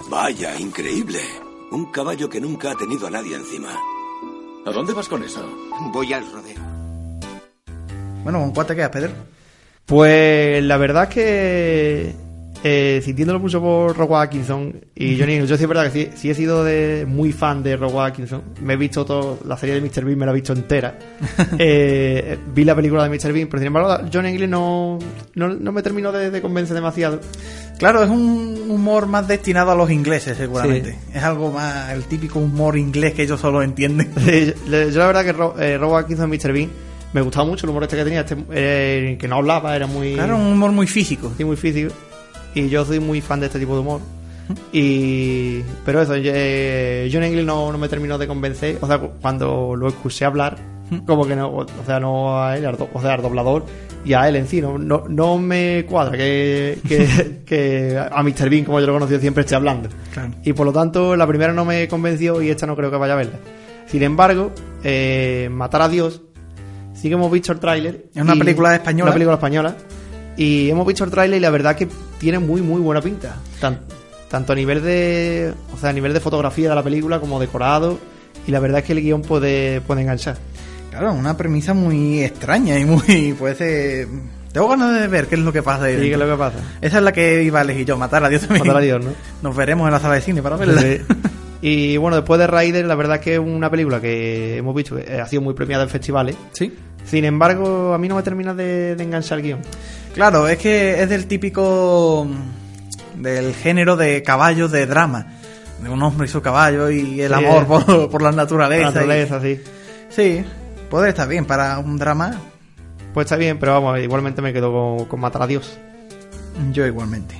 Vaya, 0.09 0.59
increíble. 0.59 1.19
Un 1.73 1.91
caballo 1.91 2.29
que 2.29 2.41
nunca 2.41 2.73
ha 2.73 2.77
tenido 2.77 3.07
a 3.07 3.11
nadie 3.11 3.35
encima. 3.35 3.71
¿A 4.67 4.71
dónde 4.71 4.93
vas 4.93 5.09
con 5.09 5.25
eso? 5.25 5.49
Voy 5.93 6.13
al 6.13 6.31
rodeo. 6.31 6.61
Bueno, 8.23 8.41
¿con 8.41 8.53
cuál 8.53 8.67
te 8.67 8.77
quedas, 8.77 8.91
Pedro? 8.91 9.13
Pues 9.87 10.63
la 10.63 10.77
verdad 10.77 11.05
es 11.05 11.09
que 11.09 12.15
eh, 12.63 13.01
sintiéndolo 13.05 13.41
mucho 13.41 13.61
por 13.61 13.97
Rogue 13.97 14.17
Atkinson 14.17 14.85
y 14.95 15.19
Johnny 15.19 15.35
English, 15.35 15.51
yo 15.51 15.57
sí 15.57 15.63
es 15.63 15.69
verdad 15.69 15.91
que 15.91 15.91
sí, 15.91 16.11
sí 16.15 16.31
he 16.31 16.35
sido 16.35 16.65
de, 16.65 17.07
muy 17.09 17.33
fan 17.33 17.63
de 17.63 17.77
Rogue 17.77 18.01
Atkinson. 18.01 18.43
Me 18.61 18.75
he 18.75 18.77
visto 18.77 19.05
todo, 19.05 19.39
la 19.47 19.57
serie 19.57 19.75
de 19.75 19.81
Mr. 19.81 20.05
Bean 20.05 20.19
me 20.19 20.27
la 20.27 20.33
he 20.33 20.35
visto 20.35 20.53
entera. 20.53 20.99
Eh, 21.63 22.39
vi 22.55 22.65
la 22.65 22.75
película 22.75 23.07
de 23.07 23.11
Mr. 23.11 23.33
Bean, 23.33 23.49
pero 23.49 23.59
sin 23.59 23.67
embargo 23.67 24.09
Johnny 24.13 24.31
English 24.31 24.49
no, 24.49 24.99
no, 25.35 25.49
no 25.49 25.73
me 25.73 25.83
terminó 25.83 26.11
de, 26.13 26.31
de 26.31 26.41
convencer 26.41 26.75
demasiado. 26.75 27.21
Claro, 27.79 28.03
es 28.03 28.11
un 28.11 28.67
humor 28.69 29.07
más 29.07 29.27
destinado 29.27 29.71
a 29.71 29.75
los 29.75 29.91
ingleses, 29.91 30.37
seguramente. 30.37 30.99
Es 31.15 31.23
algo 31.23 31.51
más 31.51 31.91
el 31.91 32.05
típico 32.05 32.39
humor 32.39 32.77
inglés 32.77 33.15
que 33.15 33.23
ellos 33.23 33.41
solo 33.41 33.63
entienden. 33.63 34.11
Sí, 34.21 34.53
yo, 34.71 34.89
yo 34.91 34.99
la 34.99 35.07
verdad 35.07 35.25
que 35.25 35.33
Ro, 35.33 35.55
eh, 35.59 35.79
Atkinson 35.99 36.33
y 36.33 36.37
Mr. 36.37 36.53
Bean 36.53 36.71
me 37.13 37.23
gustaba 37.23 37.47
mucho 37.47 37.67
el 37.67 37.71
humor 37.71 37.85
este 37.85 37.97
que 37.97 38.05
tenía, 38.05 38.21
este, 38.21 38.37
eh, 38.53 39.17
que 39.19 39.27
no 39.27 39.37
hablaba, 39.37 39.75
era 39.75 39.87
muy... 39.87 40.15
Claro, 40.15 40.37
un 40.37 40.53
humor 40.53 40.73
muy 40.73 40.87
físico. 40.87 41.33
Sí, 41.37 41.45
muy 41.45 41.57
físico. 41.57 41.93
Y 42.55 42.69
yo 42.69 42.85
soy 42.85 43.01
muy 43.01 43.21
fan 43.21 43.41
de 43.41 43.47
este 43.47 43.59
tipo 43.59 43.75
de 43.75 43.81
humor. 43.81 44.01
Y 44.73 45.61
pero 45.85 46.03
eso, 46.03 46.15
eh, 46.17 47.09
John 47.13 47.23
English 47.23 47.45
no, 47.45 47.71
no 47.71 47.79
me 47.79 47.89
terminó 47.89 48.19
de 48.19 48.27
convencer. 48.27 48.79
O 48.81 48.87
sea, 48.87 48.99
cu- 48.99 49.11
cuando 49.21 49.75
lo 49.77 49.89
escuché 49.89 50.25
hablar, 50.25 50.57
como 51.07 51.25
que 51.27 51.37
no, 51.37 51.51
o 51.53 51.67
sea, 51.87 52.01
no 52.01 52.43
a 52.43 52.57
él, 52.57 52.67
o 52.67 53.01
sea, 53.01 53.15
al 53.15 53.23
doblador 53.23 53.65
y 54.05 54.13
a 54.15 54.29
él 54.29 54.35
en 54.37 54.49
sí, 54.49 54.61
no, 54.61 54.77
no, 54.79 55.05
no 55.09 55.39
me 55.39 55.85
cuadra 55.89 56.17
que, 56.17 56.79
que, 56.89 57.41
que 57.47 57.99
a 57.99 58.23
Mr. 58.23 58.51
Bean, 58.51 58.65
como 58.65 58.81
yo 58.81 58.87
lo 58.87 58.93
he 58.93 58.97
conocido, 58.97 59.21
siempre 59.21 59.43
esté 59.43 59.55
hablando. 59.55 59.89
Claro. 60.13 60.33
Y 60.45 60.53
por 60.53 60.67
lo 60.67 60.73
tanto, 60.73 61.15
la 61.17 61.27
primera 61.29 61.53
no 61.53 61.65
me 61.65 61.87
convenció 61.87 62.43
y 62.43 62.51
esta 62.51 62.67
no 62.67 62.75
creo 62.75 62.91
que 62.91 62.97
vaya 62.97 63.13
a 63.13 63.17
verla. 63.17 63.39
Sin 63.87 64.03
embargo, 64.03 64.53
eh, 64.83 65.49
Matar 65.53 65.83
a 65.83 65.89
Dios, 65.89 66.23
sí 66.95 67.09
que 67.09 67.15
hemos 67.15 67.31
visto 67.31 67.53
el 67.53 67.61
tráiler. 67.61 68.07
Es 68.15 68.23
una 68.23 68.35
película 68.35 68.75
española. 68.75 69.05
Una 69.11 69.15
película 69.15 69.35
española. 69.35 69.77
Y 70.37 70.71
hemos 70.71 70.87
visto 70.87 71.05
el 71.05 71.11
tráiler 71.11 71.39
y 71.39 71.41
la 71.41 71.51
verdad 71.51 71.77
que 71.77 71.89
tiene 72.19 72.39
muy, 72.39 72.63
muy 72.63 72.81
buena 72.81 73.01
pinta. 73.01 73.37
Tan- 73.61 73.81
tanto 74.31 74.53
a 74.53 74.57
nivel 74.57 74.83
de. 74.83 75.53
O 75.75 75.79
sea, 75.79 75.91
a 75.91 75.93
nivel 75.93 76.13
de 76.15 76.21
fotografía 76.21 76.69
de 76.69 76.75
la 76.75 76.83
película 76.83 77.21
como 77.21 77.41
decorado. 77.41 77.99
Y 78.47 78.51
la 78.53 78.61
verdad 78.61 78.81
es 78.81 78.85
que 78.87 78.93
el 78.93 79.03
guion 79.03 79.23
puede, 79.23 79.81
puede 79.83 80.03
enganchar. 80.03 80.37
Claro, 80.91 81.13
una 81.13 81.37
premisa 81.37 81.75
muy 81.75 82.23
extraña 82.23 82.79
y 82.79 82.85
muy. 82.85 83.35
Puede 83.39 83.55
ser. 83.55 84.09
Tengo 84.53 84.69
ganas 84.69 85.01
de 85.01 85.07
ver 85.07 85.27
qué 85.29 85.37
es 85.37 85.41
lo 85.43 85.53
que 85.53 85.63
pasa 85.63 85.85
ahí. 85.85 85.95
Sí, 85.95 86.01
¿qué 86.01 86.13
es 86.13 86.19
dentro. 86.19 86.27
lo 86.29 86.35
que 86.35 86.39
pasa? 86.39 86.59
Esa 86.81 86.99
es 86.99 87.05
la 87.05 87.13
que 87.13 87.43
iba 87.45 87.61
a 87.61 87.63
elegir 87.63 87.87
yo, 87.87 87.97
matar 87.97 88.25
a 88.25 88.29
Dios 88.29 88.43
también. 88.43 88.67
Matar 88.67 88.83
a 88.83 88.85
Dios, 88.85 89.05
¿no? 89.05 89.11
Nos 89.43 89.55
veremos 89.57 89.87
en 89.87 89.93
la 89.93 90.01
sala 90.01 90.15
de 90.15 90.21
cine 90.23 90.43
para 90.43 90.57
verla. 90.57 90.81
Sí. 90.81 90.99
Y 91.63 91.99
bueno, 91.99 92.17
después 92.17 92.41
de 92.41 92.47
Raider, 92.47 92.87
la 92.87 92.95
verdad 92.95 93.17
es 93.17 93.23
que 93.23 93.35
es 93.35 93.39
una 93.39 93.71
película 93.71 94.01
que 94.01 94.57
hemos 94.57 94.75
visto 94.75 94.97
que 94.97 95.21
ha 95.21 95.27
sido 95.27 95.43
muy 95.43 95.53
premiada 95.53 95.83
en 95.85 95.91
festivales. 95.91 96.35
Sí. 96.53 96.73
Sin 97.05 97.27
embargo, 97.27 97.93
a 97.93 97.99
mí 97.99 98.09
no 98.09 98.17
me 98.17 98.23
termina 98.23 98.55
de, 98.55 98.97
de 98.97 99.05
enganchar 99.05 99.41
el 99.41 99.45
guion. 99.45 99.59
Claro, 100.15 100.49
es 100.49 100.59
que 100.59 101.03
es 101.03 101.09
del 101.09 101.27
típico. 101.27 102.27
del 103.17 103.55
género 103.55 103.97
de 103.97 104.23
caballos 104.23 104.71
de 104.73 104.87
drama. 104.87 105.27
De 105.83 105.89
un 105.89 106.03
hombre 106.03 106.27
y 106.27 106.31
su 106.31 106.43
caballo 106.43 106.91
y 106.91 107.21
el 107.23 107.29
Sí, 107.35 107.45
amor 107.45 107.63
eh. 107.63 107.67
por, 107.67 108.11
por 108.11 108.23
la 108.23 108.33
naturaleza. 108.33 108.91
La 108.91 108.91
y- 108.91 108.95
naturaleza, 109.25 109.41
sí. 109.41 109.61
Sí, 110.11 110.45
puede 110.91 111.09
estar 111.11 111.29
bien 111.29 111.45
para 111.47 111.79
un 111.79 111.97
drama. 111.97 112.39
Pues 113.15 113.25
está 113.27 113.37
bien, 113.37 113.59
pero 113.59 113.73
vamos, 113.73 113.99
igualmente 114.01 114.43
me 114.43 114.53
quedo 114.53 114.73
con, 114.73 115.07
con 115.07 115.21
Matar 115.21 115.43
a 115.43 115.47
Dios. 115.47 115.79
Yo 116.73 116.87
igualmente. 116.87 117.35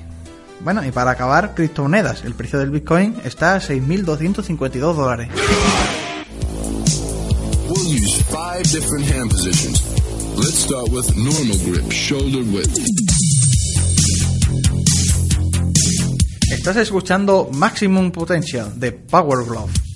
Bueno, 0.61 0.85
y 0.85 0.91
para 0.91 1.13
acabar, 1.13 1.55
criptomonedas. 1.55 2.25
El 2.25 2.35
precio 2.35 2.59
del 2.59 2.71
Bitcoin 2.71 3.17
está 3.25 3.55
a 3.55 3.61
6.252 3.61 4.79
dólares. 4.95 5.29
We'll 7.69 7.87
use 7.87 8.23
five 8.25 8.63
different 8.73 9.07
hand 9.11 9.31
positions. 9.31 9.83
Let's 10.41 10.61
start 10.61 10.89
with 10.89 11.15
normal 11.19 11.59
grip, 11.67 11.93
shoulder 11.93 12.43
width. 12.43 12.79
Estás 16.51 16.77
escuchando 16.77 17.51
Maximum 17.53 18.11
Potential 18.11 18.73
de 18.81 18.93
Power 18.93 19.45
Glove. 19.45 19.90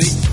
You 0.00 0.27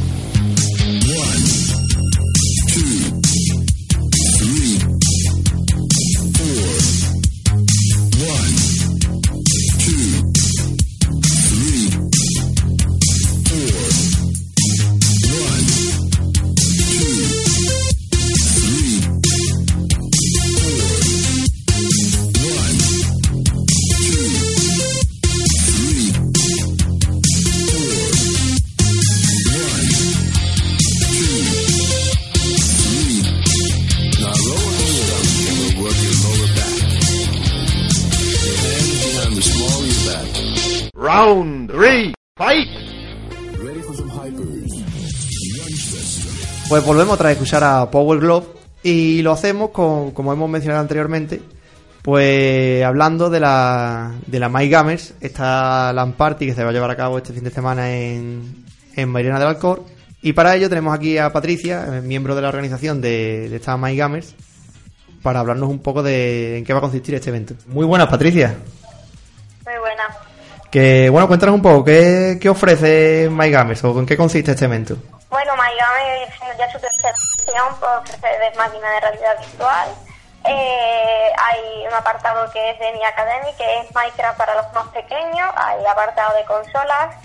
Pues 46.85 46.97
volvemos 46.97 47.15
otra 47.15 47.29
vez 47.29 47.37
a 47.37 47.41
escuchar 47.41 47.63
a 47.63 47.89
Power 47.89 48.19
Glove 48.19 48.45
y 48.83 49.23
lo 49.23 49.31
hacemos 49.31 49.71
con, 49.71 50.11
como 50.11 50.31
hemos 50.31 50.47
mencionado 50.47 50.81
anteriormente, 50.81 51.41
pues 52.03 52.83
hablando 52.83 53.31
de 53.31 53.39
la, 53.39 54.11
de 54.27 54.39
la 54.39 54.49
My 54.49 54.69
Gamers, 54.69 55.15
esta 55.19 55.91
LAN 55.93 56.13
Party 56.13 56.45
que 56.45 56.53
se 56.53 56.63
va 56.63 56.69
a 56.69 56.73
llevar 56.73 56.91
a 56.91 56.95
cabo 56.95 57.17
este 57.17 57.33
fin 57.33 57.43
de 57.43 57.49
semana 57.49 57.91
en, 57.91 58.65
en 58.95 59.09
Mairena 59.09 59.39
del 59.39 59.47
Alcor 59.47 59.83
Y 60.21 60.33
para 60.33 60.55
ello 60.55 60.69
tenemos 60.69 60.93
aquí 60.93 61.17
a 61.17 61.33
Patricia, 61.33 61.87
eh, 61.91 62.01
miembro 62.01 62.35
de 62.35 62.43
la 62.43 62.49
organización 62.49 63.01
de, 63.01 63.49
de 63.49 63.55
esta 63.55 63.75
My 63.77 63.97
Gamers, 63.97 64.35
para 65.23 65.39
hablarnos 65.39 65.71
un 65.71 65.79
poco 65.79 66.03
de 66.03 66.59
en 66.59 66.65
qué 66.65 66.71
va 66.71 66.77
a 66.77 66.81
consistir 66.83 67.15
este 67.15 67.31
evento. 67.31 67.55
Muy 67.65 67.87
buenas, 67.87 68.09
Patricia. 68.09 68.57
Muy 69.65 69.79
buena. 69.79 70.03
Que, 70.69 71.09
bueno, 71.09 71.27
cuéntanos 71.27 71.55
un 71.55 71.63
poco, 71.63 71.83
¿qué, 71.83 72.37
qué 72.39 72.47
ofrece 72.47 73.27
My 73.31 73.49
Gamers 73.49 73.83
o 73.85 73.99
en 73.99 74.05
qué 74.05 74.15
consiste 74.15 74.51
este 74.51 74.65
evento? 74.65 74.95
Bueno, 75.29 75.53
MyGame 75.55 76.31
siendo 76.37 76.57
ya 76.57 76.71
su 76.71 76.79
tercera 76.79 77.13
edición, 77.13 77.75
pues 77.79 78.15
ofrece 78.15 78.57
máquinas 78.57 78.91
de 78.91 78.99
realidad 79.01 79.39
virtual. 79.39 79.89
Eh, 80.47 81.33
hay 81.37 81.87
un 81.87 81.93
apartado 81.93 82.49
que 82.51 82.69
es 82.69 82.79
de 82.79 82.91
Mi 82.93 83.03
Academy, 83.03 83.51
que 83.55 83.79
es 83.79 83.93
Minecraft 83.95 84.37
para 84.37 84.55
los 84.55 84.71
más 84.73 84.87
pequeños. 84.89 85.49
Hay 85.55 85.85
apartado 85.85 86.35
de 86.35 86.45
consolas. 86.45 87.15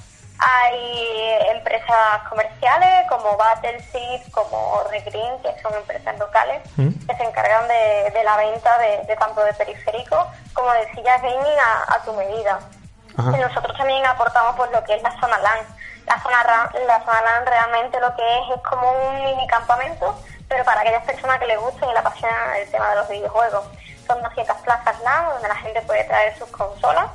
Hay 0.42 1.38
empresas 1.50 2.23
comerciales 2.30 3.07
como 3.11 3.37
Battlefield, 3.37 4.30
como 4.30 4.83
Regreen, 4.90 5.38
que 5.42 5.54
son 5.61 5.75
empresas 5.75 6.19
locales 6.19 6.62
que 6.76 7.14
se 7.14 7.23
encargan 7.25 7.69
de, 7.69 8.11
de 8.11 8.25
la 8.25 8.38
venta 8.38 8.78
de, 8.78 9.02
de 9.04 9.16
tanto 9.16 9.45
de 9.45 9.52
periféricos 9.52 10.26
como 10.54 10.73
de 10.73 10.90
sillas 10.95 11.21
gaming 11.21 11.59
a, 11.59 11.95
a 11.95 12.02
tu 12.04 12.14
medida. 12.14 12.59
Ajá. 13.19 13.37
Y 13.37 13.40
nosotros 13.40 13.76
también 13.76 14.07
aportamos 14.07 14.57
pues 14.57 14.71
lo 14.71 14.83
que 14.85 14.95
es 14.95 15.02
la 15.02 15.12
zona 15.21 15.37
LAN. 15.37 15.59
La 16.11 16.21
zona, 16.21 16.43
la 16.88 16.99
zona 17.05 17.21
LAN 17.21 17.47
realmente 17.47 18.00
lo 18.00 18.12
que 18.17 18.23
es 18.23 18.57
es 18.57 18.61
como 18.69 18.83
un 18.90 19.23
mini 19.23 19.47
campamento, 19.47 20.12
pero 20.49 20.64
para 20.64 20.81
aquellas 20.81 21.05
personas 21.05 21.38
que 21.38 21.47
les 21.47 21.61
guste 21.61 21.87
y 21.87 21.93
le 21.93 21.99
apasiona 22.00 22.59
el 22.59 22.69
tema 22.69 22.90
de 22.90 22.97
los 22.97 23.09
videojuegos. 23.09 23.64
Son 24.09 24.21
200 24.21 24.57
plazas 24.57 25.00
LAN 25.05 25.29
donde 25.35 25.47
la 25.47 25.55
gente 25.55 25.81
puede 25.83 26.02
traer 26.02 26.37
sus 26.37 26.49
consolas, 26.49 27.07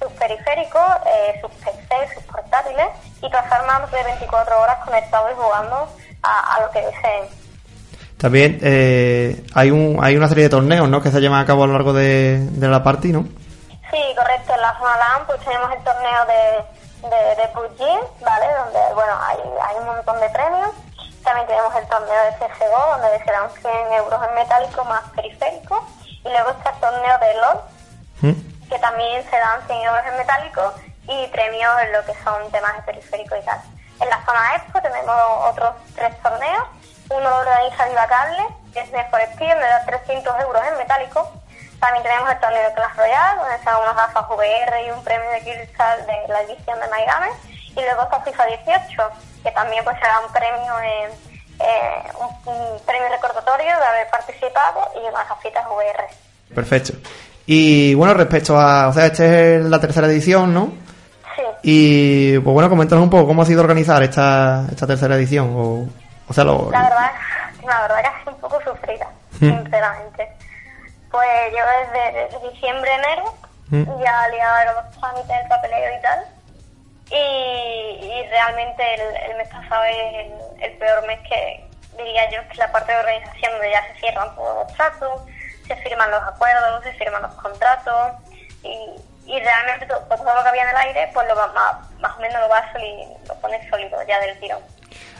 sus 0.00 0.10
periféricos, 0.12 0.82
eh, 1.04 1.38
sus 1.42 1.50
PC, 1.62 2.14
sus 2.14 2.22
portátiles 2.22 2.86
y 3.20 3.28
pasar 3.28 3.66
más 3.66 3.90
de 3.90 4.02
24 4.02 4.62
horas 4.62 4.78
conectados 4.82 5.30
y 5.30 5.34
jugando 5.34 5.86
a, 6.22 6.54
a 6.54 6.60
lo 6.62 6.70
que 6.70 6.80
deseen. 6.80 7.28
También 8.16 8.58
eh, 8.62 9.44
hay, 9.54 9.70
un, 9.70 10.02
hay 10.02 10.16
una 10.16 10.26
serie 10.26 10.44
de 10.44 10.50
torneos, 10.50 10.88
¿no? 10.88 11.02
Que 11.02 11.10
se 11.10 11.20
llevan 11.20 11.40
a 11.40 11.44
cabo 11.44 11.64
a 11.64 11.66
lo 11.66 11.74
largo 11.74 11.92
de, 11.92 12.38
de 12.38 12.68
la 12.68 12.82
party, 12.82 13.12
¿no? 13.12 13.24
Sí, 13.90 14.02
correcto. 14.16 14.54
En 14.54 14.62
la 14.62 14.72
zona 14.78 14.96
LAN 14.96 15.26
pues 15.26 15.38
tenemos 15.40 15.70
el 15.70 15.84
torneo 15.84 16.24
de, 16.24 16.77
de, 17.02 17.36
de 17.36 17.48
PUBG, 17.48 18.20
¿vale? 18.20 18.46
Donde, 18.54 18.94
bueno, 18.94 19.12
hay, 19.22 19.38
hay 19.62 19.76
un 19.76 19.86
montón 19.86 20.20
de 20.20 20.28
premios. 20.30 20.70
También 21.24 21.46
tenemos 21.46 21.74
el 21.76 21.86
torneo 21.88 22.22
de 22.24 22.32
CSGO, 22.32 22.98
donde 22.98 23.24
serán 23.24 23.50
100 23.50 23.92
euros 23.92 24.20
en 24.28 24.34
metálico 24.34 24.84
más 24.84 25.02
periférico. 25.14 25.86
Y 26.24 26.28
luego 26.28 26.50
está 26.50 26.70
el 26.70 26.80
torneo 26.80 27.18
de 27.18 27.34
LOL, 27.34 27.60
¿Mm? 28.22 28.68
que 28.68 28.78
también 28.78 29.30
se 29.30 29.36
dan 29.38 29.66
100 29.66 29.82
euros 29.82 30.02
en 30.06 30.16
metálico 30.16 30.72
y 31.06 31.26
premios 31.28 31.72
en 31.82 31.92
lo 31.92 32.04
que 32.04 32.14
son 32.22 32.50
temas 32.50 32.76
de 32.76 32.82
periférico 32.82 33.36
y 33.36 33.42
tal. 33.42 33.60
En 34.00 34.08
la 34.10 34.24
zona 34.24 34.56
Expo 34.56 34.80
tenemos 34.80 35.16
otros 35.44 35.74
tres 35.94 36.16
torneos. 36.22 36.64
Uno 37.10 37.20
lo 37.30 37.38
organiza 37.38 37.86
Viva 37.86 38.06
Cable, 38.06 38.46
que 38.72 38.80
es 38.80 38.92
de 38.92 39.04
Forest 39.04 39.32
Speed, 39.32 39.50
donde 39.50 39.66
da 39.66 39.84
300 39.86 40.40
euros 40.40 40.62
en 40.66 40.76
metálico. 40.76 41.32
También 41.80 42.02
tenemos 42.02 42.30
el 42.30 42.38
torneo 42.40 42.62
de 42.68 42.74
Clash 42.74 42.96
Royale, 42.96 43.40
donde 43.40 43.58
se 43.58 43.64
dan 43.64 43.76
unas 43.82 43.96
gafas 43.96 44.24
VR 44.30 44.86
y 44.86 44.90
un 44.90 45.04
premio 45.04 45.30
de 45.30 45.40
cristal 45.40 46.06
de 46.06 46.32
la 46.32 46.40
edición 46.42 46.78
de 46.80 46.86
MyGame. 46.86 47.30
Y 47.76 47.80
luego 47.80 48.02
está 48.02 48.20
FIFA 48.20 48.44
18, 48.46 49.02
que 49.44 49.50
también 49.52 49.84
pues 49.84 49.96
se 50.00 50.06
da 50.06 50.20
un 50.26 50.32
premio 50.32 50.78
en, 50.80 51.10
eh, 51.60 52.12
un, 52.18 52.52
un 52.52 52.80
premio 52.84 53.08
recordatorio 53.08 53.66
de 53.78 53.84
haber 53.84 54.08
participado 54.10 54.90
y 54.96 55.06
unas 55.08 55.28
gafitas 55.28 55.64
VR. 55.68 56.08
Perfecto. 56.54 56.94
Y 57.46 57.94
bueno, 57.94 58.14
respecto 58.14 58.58
a. 58.58 58.88
O 58.88 58.92
sea, 58.92 59.06
esta 59.06 59.24
es 59.24 59.62
la 59.64 59.80
tercera 59.80 60.06
edición, 60.08 60.52
¿no? 60.52 60.72
Sí. 61.36 61.42
Y 61.62 62.38
pues 62.40 62.52
bueno, 62.54 62.68
coméntanos 62.68 63.04
un 63.04 63.10
poco 63.10 63.28
cómo 63.28 63.42
ha 63.42 63.46
sido 63.46 63.60
organizar 63.60 64.02
esta, 64.02 64.64
esta 64.70 64.86
tercera 64.86 65.14
edición. 65.14 65.54
O, 65.56 65.86
o 66.28 66.34
sea, 66.34 66.42
lo, 66.44 66.70
La 66.72 66.82
verdad, 66.82 67.10
la 67.64 67.80
verdad 67.82 68.00
que 68.00 68.06
ha 68.08 68.18
sido 68.20 68.32
un 68.34 68.40
poco 68.40 68.60
sufrida, 68.62 69.06
Mm. 69.40 69.62
sinceramente. 69.62 70.32
Pues 71.10 71.52
yo 71.52 71.64
desde, 71.64 72.12
desde 72.24 72.50
diciembre, 72.50 72.92
enero, 72.94 73.34
Mm. 73.70 74.02
ya 74.02 74.28
liaba 74.28 74.64
los 74.72 74.98
trámites 74.98 75.28
del 75.28 75.46
papeleo 75.48 75.98
y 75.98 76.00
tal. 76.00 76.24
Y, 77.10 77.14
y 78.02 78.26
realmente 78.30 78.94
el, 78.94 79.16
el 79.30 79.36
mes 79.36 79.48
pasado 79.48 79.84
es 79.84 79.96
el, 80.14 80.62
el 80.62 80.72
peor 80.78 81.06
mes 81.06 81.18
que 81.28 81.64
diría 81.96 82.30
yo 82.30 82.42
que 82.44 82.52
es 82.52 82.58
la 82.58 82.72
parte 82.72 82.92
de 82.92 82.98
organización 82.98 83.52
donde 83.52 83.70
ya 83.70 83.82
se 83.88 84.00
cierran 84.00 84.34
todos 84.34 84.64
los 84.66 84.74
tratos, 84.76 85.22
se 85.66 85.76
firman 85.76 86.10
los 86.10 86.22
acuerdos, 86.22 86.82
se 86.84 86.92
firman 86.94 87.22
los 87.22 87.32
contratos 87.34 88.12
y, 88.62 88.90
y 89.26 89.40
realmente 89.40 89.86
todo, 89.86 90.00
todo 90.00 90.34
lo 90.34 90.42
que 90.42 90.48
había 90.48 90.62
en 90.62 90.68
el 90.70 90.76
aire 90.76 91.10
pues 91.12 91.26
lo 91.28 91.36
va, 91.36 91.46
más, 91.48 91.90
más 92.00 92.16
o 92.16 92.20
menos 92.20 92.40
lo 92.40 92.48
va 92.48 92.58
a 92.58 92.72
soli- 92.72 93.06
lo 93.26 93.34
pones 93.36 93.68
sólido 93.68 94.02
ya 94.04 94.18
del 94.20 94.38
tirón 94.40 94.62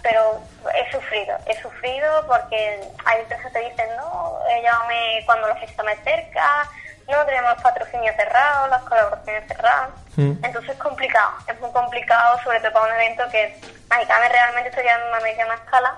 pero 0.09 0.41
he 0.75 0.91
sufrido, 0.91 1.37
he 1.47 1.61
sufrido 1.61 2.27
porque 2.27 2.81
hay 3.05 3.21
empresas 3.21 3.47
que 3.47 3.53
te 3.53 3.71
dicen, 3.71 3.89
no, 3.97 4.39
eh, 4.49 4.63
llámame 4.63 5.23
cuando 5.27 5.49
la 5.49 5.57
fiesta 5.57 5.83
me 5.83 5.97
cerca, 5.97 6.69
no 7.07 7.25
tenemos 7.27 7.55
los 7.55 7.63
patrocinios 7.63 8.17
cerrados, 8.17 8.71
las 8.71 8.83
colaboraciones 8.85 9.47
cerradas. 9.49 9.91
Mm. 10.17 10.45
Entonces 10.45 10.71
es 10.71 10.79
complicado, 10.79 11.33
es 11.47 11.61
muy 11.61 11.71
complicado, 11.73 12.39
sobre 12.43 12.61
todo 12.61 12.73
para 12.73 12.87
un 12.87 12.95
evento 12.95 13.29
que 13.31 13.61
Magicame 13.91 14.29
realmente 14.31 14.73
sería 14.73 14.97
en 14.97 15.09
una 15.09 15.21
mediana 15.21 15.55
escala 15.55 15.95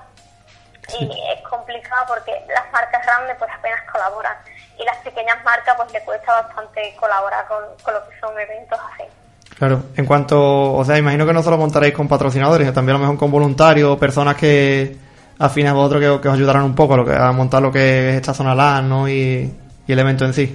y 0.99 1.33
es 1.33 1.40
complicado 1.49 2.07
porque 2.09 2.44
las 2.49 2.70
marcas 2.73 3.05
grandes 3.07 3.37
pues 3.38 3.51
apenas 3.53 3.81
colaboran 3.92 4.37
y 4.77 4.85
las 4.85 4.96
pequeñas 4.99 5.42
marcas 5.44 5.77
pues 5.77 5.92
le 5.92 6.03
cuesta 6.03 6.42
bastante 6.42 6.96
colaborar 6.96 7.46
con, 7.46 7.64
con 7.83 7.94
lo 7.94 8.09
que 8.09 8.18
son 8.18 8.38
eventos 8.40 8.79
así. 8.92 9.05
Claro, 9.61 9.83
en 9.94 10.07
cuanto, 10.07 10.73
o 10.73 10.83
sea, 10.87 10.96
imagino 10.96 11.27
que 11.27 11.35
no 11.35 11.42
solo 11.42 11.59
montaréis 11.59 11.92
con 11.92 12.09
patrocinadores, 12.09 12.64
sino 12.64 12.73
también 12.73 12.96
a 12.96 12.99
lo 12.99 13.05
mejor 13.05 13.18
con 13.18 13.31
voluntarios, 13.31 13.99
personas 13.99 14.35
que 14.35 14.96
afines 15.38 15.70
a 15.70 15.75
vosotros 15.75 16.01
que, 16.01 16.23
que 16.23 16.29
os 16.29 16.35
ayudarán 16.35 16.62
un 16.62 16.75
poco 16.75 16.94
a, 16.94 16.96
lo 16.96 17.05
que, 17.05 17.14
a 17.14 17.31
montar 17.33 17.61
lo 17.61 17.70
que 17.70 18.09
es 18.09 18.16
esta 18.16 18.33
zona 18.33 18.55
LAN, 18.55 18.88
¿no? 18.88 19.07
Y, 19.07 19.55
y 19.87 19.92
el 19.92 19.99
evento 19.99 20.25
en 20.25 20.33
sí. 20.33 20.46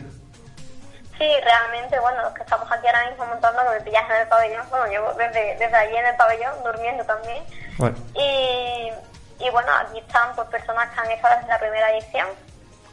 Sí, 1.19 1.27
realmente, 1.43 1.99
bueno, 1.99 2.19
los 2.23 2.33
que 2.33 2.41
estamos 2.41 2.67
aquí 2.71 2.87
ahora 2.87 3.07
mismo 3.11 3.27
montando, 3.27 3.61
que 3.61 3.77
me 3.77 3.81
pillas 3.81 4.09
en 4.09 4.21
el 4.21 4.27
pabellón, 4.27 4.65
bueno, 4.71 4.87
llevo 4.87 5.13
desde, 5.13 5.55
desde 5.59 5.75
allí 5.75 5.95
en 5.97 6.05
el 6.07 6.15
pabellón, 6.15 6.53
durmiendo 6.63 7.03
también. 7.03 7.43
Bueno, 7.77 7.95
Y, 8.15 8.89
y 9.37 9.49
bueno, 9.51 9.69
aquí 9.85 9.99
están 9.99 10.35
pues 10.35 10.47
personas 10.49 10.89
que 10.89 10.99
han 10.99 11.11
estado 11.11 11.35
desde 11.35 11.49
la 11.49 11.59
primera 11.59 11.91
edición, 11.95 12.27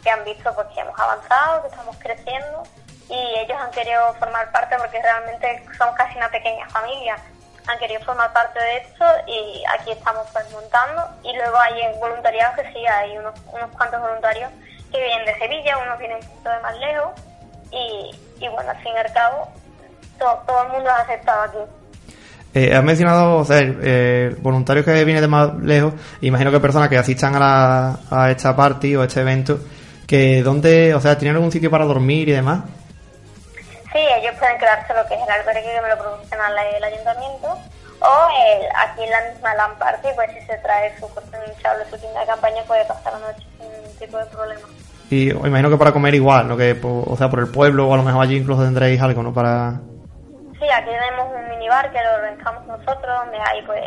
que 0.05 0.11
han 0.11 0.23
visto 0.27 0.55
pues 0.55 0.67
que 0.75 0.81
hemos 0.81 1.01
avanzado, 1.01 1.63
que 1.63 1.69
estamos 1.69 1.97
creciendo, 1.97 2.65
y 3.13 3.39
ellos 3.41 3.57
han 3.61 3.71
querido 3.71 4.15
formar 4.15 4.51
parte 4.53 4.75
porque 4.79 5.01
realmente 5.03 5.63
somos 5.77 5.95
casi 5.97 6.17
una 6.17 6.29
pequeña 6.31 6.67
familia. 6.71 7.17
Han 7.69 7.79
querido 7.79 8.01
formar 8.01 8.33
parte 8.33 8.59
de 8.59 8.77
esto 8.79 9.05
y 9.27 9.63
aquí 9.79 9.93
estamos 9.93 10.27
pues 10.33 10.51
montando. 10.51 11.03
Y 11.23 11.37
luego 11.37 11.57
hay 11.61 11.81
en 11.83 12.01
voluntariado 12.01 12.57
que 12.57 12.73
sí, 12.73 12.85
hay 12.87 13.17
unos, 13.19 13.35
unos 13.53 13.71
cuantos 13.77 14.01
voluntarios 14.01 14.51
que 14.91 14.99
vienen 15.01 15.27
de 15.27 15.35
Sevilla, 15.39 15.79
unos 15.79 15.99
vienen 15.99 16.17
un 16.17 16.27
poquito 16.29 16.51
de 16.51 16.61
más 16.61 16.77
lejos. 16.79 17.11
Y, 17.71 18.11
y 18.45 18.49
bueno, 18.49 18.71
al 18.71 18.77
fin 18.83 18.93
y 18.95 18.99
al 18.99 19.13
cabo, 19.13 19.49
to- 20.19 20.43
todo 20.47 20.63
el 20.65 20.69
mundo 20.71 20.91
ha 20.91 21.01
aceptado 21.03 21.43
aquí. 21.43 21.59
eh, 22.55 22.75
has 22.75 22.83
mencionado, 22.85 23.37
o 23.39 23.45
sea, 23.45 23.59
eh, 23.63 24.35
voluntarios 24.41 24.85
que 24.85 25.05
vienen 25.05 25.23
de 25.23 25.29
más 25.29 25.55
lejos, 25.63 25.95
imagino 26.21 26.51
que 26.51 26.61
personas 26.61 26.89
que 26.89 26.99
asistan 26.99 27.35
a, 27.37 27.39
la, 27.39 27.99
a 28.11 28.31
esta 28.31 28.55
party 28.57 28.97
o 28.97 29.03
a 29.03 29.05
este 29.07 29.21
evento, 29.21 29.59
que 30.07 30.43
donde, 30.43 30.95
o 30.95 31.01
sea, 31.01 31.17
tienen 31.17 31.37
algún 31.37 31.53
sitio 31.53 31.71
para 31.71 31.85
dormir 31.85 32.29
y 32.29 32.33
demás. 32.33 32.61
Sí, 33.93 33.99
ellos 33.99 34.35
pueden 34.39 34.59
quedarse 34.59 34.95
lo 34.95 35.07
que 35.07 35.15
es 35.15 35.21
el 35.23 35.31
albergue 35.31 35.63
que 35.63 35.81
me 35.83 35.89
lo 35.89 35.99
proporciona 35.99 36.49
el 36.77 36.85
ayuntamiento 36.85 37.49
o 38.01 38.29
el, 38.47 38.67
aquí 38.77 39.03
en 39.05 39.11
la 39.11 39.21
misma 39.31 39.55
LAN 39.55 39.79
party, 39.79 40.09
pues 40.15 40.31
si 40.33 40.41
se 40.47 40.57
trae 40.59 40.93
su 40.99 41.07
hinchable, 41.47 41.85
su 41.91 41.99
tienda 41.99 42.21
de 42.21 42.27
campaña 42.27 42.63
puede 42.67 42.85
pasar 42.87 43.13
la 43.15 43.19
noche 43.21 43.47
sin 43.59 43.71
ningún 43.71 43.97
tipo 43.99 44.17
de 44.19 44.27
problema. 44.27 44.63
Y 45.11 45.31
imagino 45.31 45.69
que 45.71 45.77
para 45.77 45.93
comer 45.93 46.15
igual, 46.15 46.49
¿no? 46.49 46.57
Que, 46.57 46.75
po- 46.75 47.05
o 47.07 47.17
sea, 47.17 47.29
por 47.29 47.41
el 47.41 47.49
pueblo 47.49 47.87
o 47.89 47.95
a 47.95 47.99
lo 47.99 48.03
mejor 48.03 48.23
allí 48.25 48.39
incluso 48.39 48.63
tendréis 48.65 49.01
algo, 49.03 49.23
¿no? 49.23 49.33
Para... 49.35 49.75
Sí, 50.59 50.69
aquí 50.73 50.87
tenemos 50.91 51.27
un 51.35 51.49
minibar 51.51 51.93
que 51.93 51.99
lo 52.03 52.15
organizamos 52.15 52.67
nosotros, 52.67 53.19
donde 53.25 53.39
hay 53.39 53.61
pues 53.67 53.83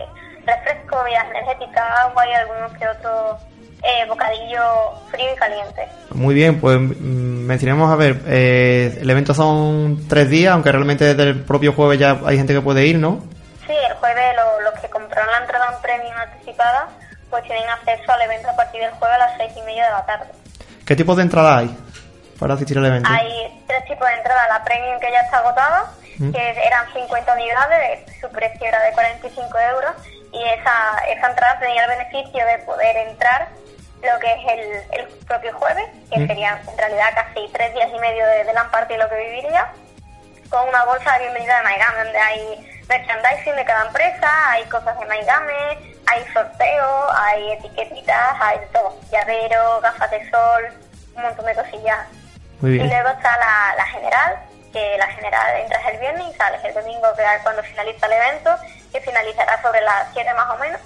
refresco, 0.46 1.04
bebidas 1.04 1.26
energéticas, 1.32 1.84
agua 2.02 2.28
y 2.28 2.34
algunos 2.34 2.72
que 2.78 2.88
otros 2.88 3.42
eh, 3.84 4.06
bocadillos 4.08 4.64
frío 5.10 5.34
y 5.34 5.36
caliente. 5.36 5.88
Muy 6.12 6.36
bien, 6.36 6.60
pues 6.62 6.78
mm, 6.80 7.35
mencionemos, 7.46 7.92
a 7.92 7.96
ver, 7.96 8.22
eh, 8.28 8.98
el 9.02 9.10
evento 9.10 9.34
son 9.34 10.08
tres 10.08 10.30
días, 10.30 10.54
aunque 10.54 10.72
realmente 10.72 11.06
desde 11.06 11.24
el 11.24 11.44
propio 11.44 11.74
jueves 11.74 12.00
ya 12.00 12.20
hay 12.26 12.38
gente 12.38 12.54
que 12.54 12.62
puede 12.62 12.86
ir, 12.86 12.98
¿no? 12.98 13.24
Sí, 13.66 13.74
el 13.90 13.94
jueves 13.96 14.36
lo- 14.36 14.70
los 14.70 14.80
que 14.80 14.90
compraron 14.90 15.32
la 15.32 15.38
entrada 15.40 15.68
en 15.76 15.82
premium 15.82 16.16
anticipada 16.18 16.88
pues 17.30 17.44
tienen 17.44 17.68
acceso 17.70 18.12
al 18.12 18.22
evento 18.22 18.50
a 18.50 18.56
partir 18.56 18.82
del 18.82 18.92
jueves 18.92 19.16
a 19.16 19.20
las 19.20 19.38
seis 19.38 19.52
y 19.58 19.62
media 19.64 19.86
de 19.86 19.92
la 19.92 20.06
tarde. 20.06 20.28
¿Qué 20.86 20.96
tipos 20.96 21.18
de 21.18 21.24
entrada 21.24 21.58
hay 21.58 21.76
para 22.40 22.54
asistir 22.54 22.78
al 22.78 22.86
evento? 22.86 23.10
Hay 23.12 23.64
tres 23.68 23.84
tipos 23.86 24.08
de 24.08 24.14
entrada, 24.14 24.48
la 24.48 24.64
premium 24.64 25.00
que 25.00 25.12
ya 25.12 25.22
está 25.22 25.38
agotada, 25.40 25.92
Mm. 26.20 26.32
que 26.32 26.50
eran 26.66 26.86
50 26.94 27.34
unidades, 27.34 28.00
su 28.22 28.30
precio 28.30 28.66
era 28.68 28.82
de 28.84 28.92
45 28.94 29.58
euros 29.74 29.92
y 30.32 30.42
esa, 30.44 30.98
esa 31.10 31.28
entrada 31.30 31.60
tenía 31.60 31.84
el 31.84 31.90
beneficio 31.90 32.46
de 32.46 32.58
poder 32.66 32.96
entrar 33.10 33.50
lo 34.06 34.20
que 34.20 34.32
es 34.32 34.40
el, 34.48 35.00
el 35.00 35.08
propio 35.26 35.54
jueves, 35.58 35.86
que 36.12 36.20
Mm. 36.20 36.28
serían 36.28 36.62
en 36.70 36.78
realidad 36.78 37.10
casi 37.16 37.48
tres 37.54 37.74
días 37.74 37.90
y 37.94 38.00
medio 38.00 38.26
de, 38.26 38.44
de 38.46 38.52
y 38.52 38.98
lo 38.98 39.10
que 39.10 39.16
viviría, 39.16 39.72
con 40.50 40.68
una 40.70 40.86
bolsa 40.86 41.14
de 41.14 41.20
bienvenida 41.20 41.58
de 41.58 41.64
Maigán, 41.64 41.96
donde 42.04 42.18
hay 42.20 42.82
merchandising 42.88 43.56
de 43.56 43.66
cada 43.66 43.86
empresa, 43.88 44.52
hay 44.52 44.64
cosas 44.66 45.00
de 45.00 45.06
Maigame, 45.06 45.96
hay 46.08 46.24
sorteos, 46.34 47.12
hay 47.18 47.52
etiquetitas, 47.54 48.36
hay 48.40 48.60
todo. 48.72 48.98
Llavero, 49.12 49.82
gafas 49.82 50.12
de 50.12 50.30
sol, 50.30 50.70
un 51.16 51.22
montón 51.24 51.46
de 51.46 51.56
cosillas. 51.56 52.08
Muy 52.62 52.72
bien. 52.72 52.86
Y 52.86 52.90
luego 52.90 53.10
está 53.10 53.36
la, 53.38 53.76
la 53.76 53.86
general, 53.88 54.38
que 54.72 54.98
la 54.98 55.08
general 55.08 55.56
entras 55.62 55.82
el 55.88 55.98
viernes 56.00 56.28
y 56.30 56.38
sales 56.38 56.64
el 56.64 56.74
domingo, 56.74 57.08
que 57.16 57.24
es 57.24 57.42
cuando 57.44 57.64
finaliza 57.64 58.06
el 58.06 58.14
evento, 58.14 58.56
que 58.92 59.02
finalizará 59.02 59.62
sobre 59.62 59.82
las 59.82 60.08
7 60.14 60.34
más 60.34 60.50
o 60.50 60.58
menos. 60.58 60.80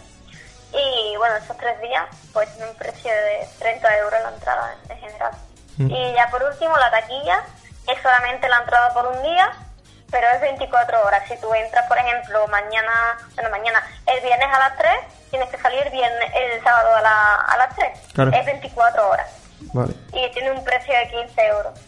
Y 0.74 1.18
bueno, 1.18 1.36
esos 1.38 1.58
tres 1.58 1.80
días, 1.82 2.06
pues 2.34 2.54
tiene 2.56 2.70
un 2.70 2.78
precio 2.78 3.12
de 3.12 3.48
30 3.60 3.98
euros 3.98 4.20
la 4.24 4.30
entrada 4.30 4.76
en 4.90 4.98
general. 4.98 5.32
Mm. 5.78 5.92
Y 5.92 6.14
ya 6.14 6.30
por 6.30 6.44
último, 6.44 6.78
la 6.78 6.92
taquilla 6.92 7.44
es 7.88 8.02
solamente 8.02 8.48
la 8.48 8.60
entrada 8.60 8.94
por 8.94 9.08
un 9.08 9.24
día, 9.24 9.52
pero 10.12 10.28
es 10.36 10.42
24 10.42 11.06
horas. 11.06 11.24
Si 11.28 11.38
tú 11.38 11.54
entras, 11.54 11.88
por 11.88 11.98
ejemplo, 11.98 12.48
mañana, 12.48 13.18
bueno, 13.36 13.50
mañana, 13.50 13.84
el 14.06 14.22
viernes 14.22 14.48
a 14.52 14.60
las 14.60 14.78
3, 14.78 14.92
tienes 15.32 15.50
que 15.50 15.58
salir 15.58 15.90
viernes, 15.92 16.32
el 16.36 16.64
sábado 16.64 16.96
a, 16.96 17.02
la, 17.02 17.36
a 17.36 17.58
las 17.58 17.76
3. 17.76 17.88
Claro. 18.14 18.32
Es 18.32 18.46
24 18.46 19.10
horas. 19.10 19.28
Vale. 19.74 19.94
Y 20.14 20.32
tiene 20.32 20.52
un 20.52 20.64
precio 20.64 20.94
de 20.94 21.10
15 21.10 21.48
euros. 21.48 21.80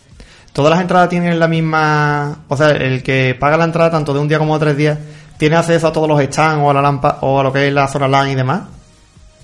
Todas 0.54 0.72
las 0.72 0.82
entradas 0.82 1.10
tienen 1.10 1.40
la 1.40 1.48
misma. 1.48 2.44
O 2.50 2.58
sea, 2.58 2.70
el 2.70 3.04
que 3.04 3.36
paga 3.40 3.58
la 3.58 3.64
entrada 3.64 3.92
tanto 3.92 4.14
de 4.14 4.20
un 4.20 4.28
día 4.28 4.38
como 4.38 4.58
de 4.58 4.66
tres 4.66 4.78
días, 4.78 4.98
¿tiene 5.42 5.58
acceso 5.58 5.88
a 5.88 5.92
todos 5.92 6.08
los 6.08 6.22
stands 6.22 6.62
o 6.64 6.70
a 6.70 6.74
la 6.76 6.84
lampa 6.84 7.18
o 7.22 7.40
a 7.40 7.44
lo 7.44 7.52
que 7.52 7.68
es 7.68 7.74
la 7.74 7.88
zona 7.88 8.08
LAN 8.08 8.28
y 8.30 8.36
demás? 8.36 8.62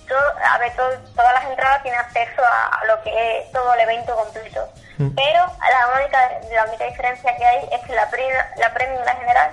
Todo- 0.07 0.19
a 0.45 0.57
ver, 0.59 0.71
todo- 0.75 0.93
todas 1.15 1.33
las 1.33 1.45
entradas 1.45 1.81
tienen 1.81 1.99
acceso 1.99 2.41
a, 2.45 2.77
a 2.81 2.85
lo 2.85 3.01
que 3.01 3.09
es 3.39 3.51
todo 3.51 3.73
el 3.73 3.79
evento 3.79 4.15
completo. 4.15 4.61
Mm. 4.99 5.09
Pero 5.15 5.39
la 5.41 5.97
única, 5.99 6.19
la 6.53 6.65
única 6.65 6.85
diferencia 6.85 7.35
que 7.35 7.43
hay 7.43 7.65
es 7.71 7.81
que 7.87 7.95
la, 7.95 8.07
pre- 8.11 8.29
la 8.57 8.71
Premium, 8.75 9.01
la 9.05 9.15
general, 9.15 9.49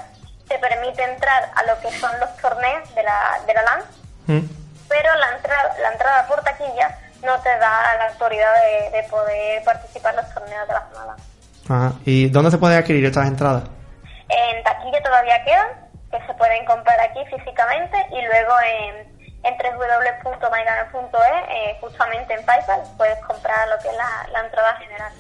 te 0.47 0.59
permite 0.59 1.03
entrar 1.03 1.49
a 1.57 1.63
lo 1.63 1.81
que 1.81 1.91
son 1.99 2.11
los 2.21 2.37
torneos 2.37 2.95
de 2.95 3.03
la, 3.03 3.41
de 3.47 3.55
la 3.55 3.63
LAN, 3.63 3.81
Mm. 4.27 4.41
pero 4.89 5.15
la 5.17 5.37
entrada, 5.37 5.75
la 5.81 5.93
entrada 5.93 6.27
por 6.27 6.43
taquilla 6.43 6.99
no 7.25 7.39
te 7.41 7.49
da 7.59 7.97
la 7.99 8.09
autoridad 8.13 8.53
de, 8.93 8.97
de 8.99 9.03
poder 9.09 9.65
participar 9.65 10.13
en 10.15 10.21
los 10.21 10.35
torneos 10.35 10.69
de 10.69 10.75
la 10.75 10.83
zona 10.93 11.07
LAN. 11.07 11.17
Ajá. 11.89 11.93
¿Y 12.05 12.29
dónde 12.29 12.51
se 12.51 12.59
pueden 12.59 12.77
adquirir 12.79 13.03
estas 13.07 13.27
entradas? 13.29 13.63
En 14.29 14.63
taquilla 14.63 15.03
todavía 15.03 15.43
quedan, 15.45 15.69
que 16.19 16.27
se 16.27 16.35
pueden 16.35 16.65
comprar 16.65 16.99
aquí 17.01 17.21
físicamente 17.27 17.97
y 18.11 18.23
luego 18.23 18.53
en, 18.65 18.95
en 19.43 19.55
www.mygame.es, 19.59 21.49
eh, 21.51 21.77
justamente 21.81 22.35
en 22.35 22.45
PayPal, 22.45 22.81
puedes 22.97 23.19
comprar 23.25 23.67
lo 23.69 23.79
que 23.83 23.89
es 23.89 23.97
la, 23.97 24.27
la 24.33 24.41
entrada 24.47 24.77
general. 24.77 25.13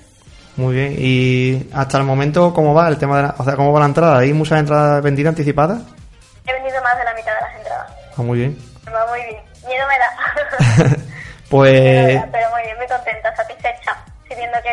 Muy 0.56 0.74
bien. 0.74 0.94
¿Y 0.96 1.68
hasta 1.74 1.98
el 1.98 2.04
momento 2.04 2.54
cómo 2.54 2.74
va 2.74 2.86
el 2.88 2.98
tema 2.98 3.16
de 3.16 3.22
la, 3.24 3.34
o 3.38 3.44
sea, 3.44 3.56
cómo 3.56 3.72
va 3.72 3.80
la 3.80 3.86
entrada? 3.86 4.18
¿Hay 4.18 4.32
muchas 4.32 4.60
entradas 4.60 5.02
vendidas 5.02 5.30
anticipadas? 5.30 5.78
He 6.46 6.52
vendido 6.52 6.80
más 6.82 6.96
de 6.96 7.04
la 7.04 7.14
mitad 7.14 7.34
de 7.34 7.40
las 7.40 7.54
entradas. 7.56 7.92
Ah, 8.16 8.22
muy 8.22 8.38
bien. 8.38 8.58
Me 8.86 8.92
va 8.92 9.06
muy 9.08 9.20
bien. 9.22 9.42
Miedo 9.66 9.86
me 9.88 9.98
da. 9.98 10.96
Pues 11.50 11.72
me 11.72 12.14
da, 12.14 12.28
pero 12.32 12.50
muy 12.50 12.62
bien, 12.62 12.76
muy 12.78 12.86
contenta, 12.88 13.36
satisfecha. 13.36 13.96
Sí, 14.28 14.34
viendo 14.34 14.60
que 14.62 14.70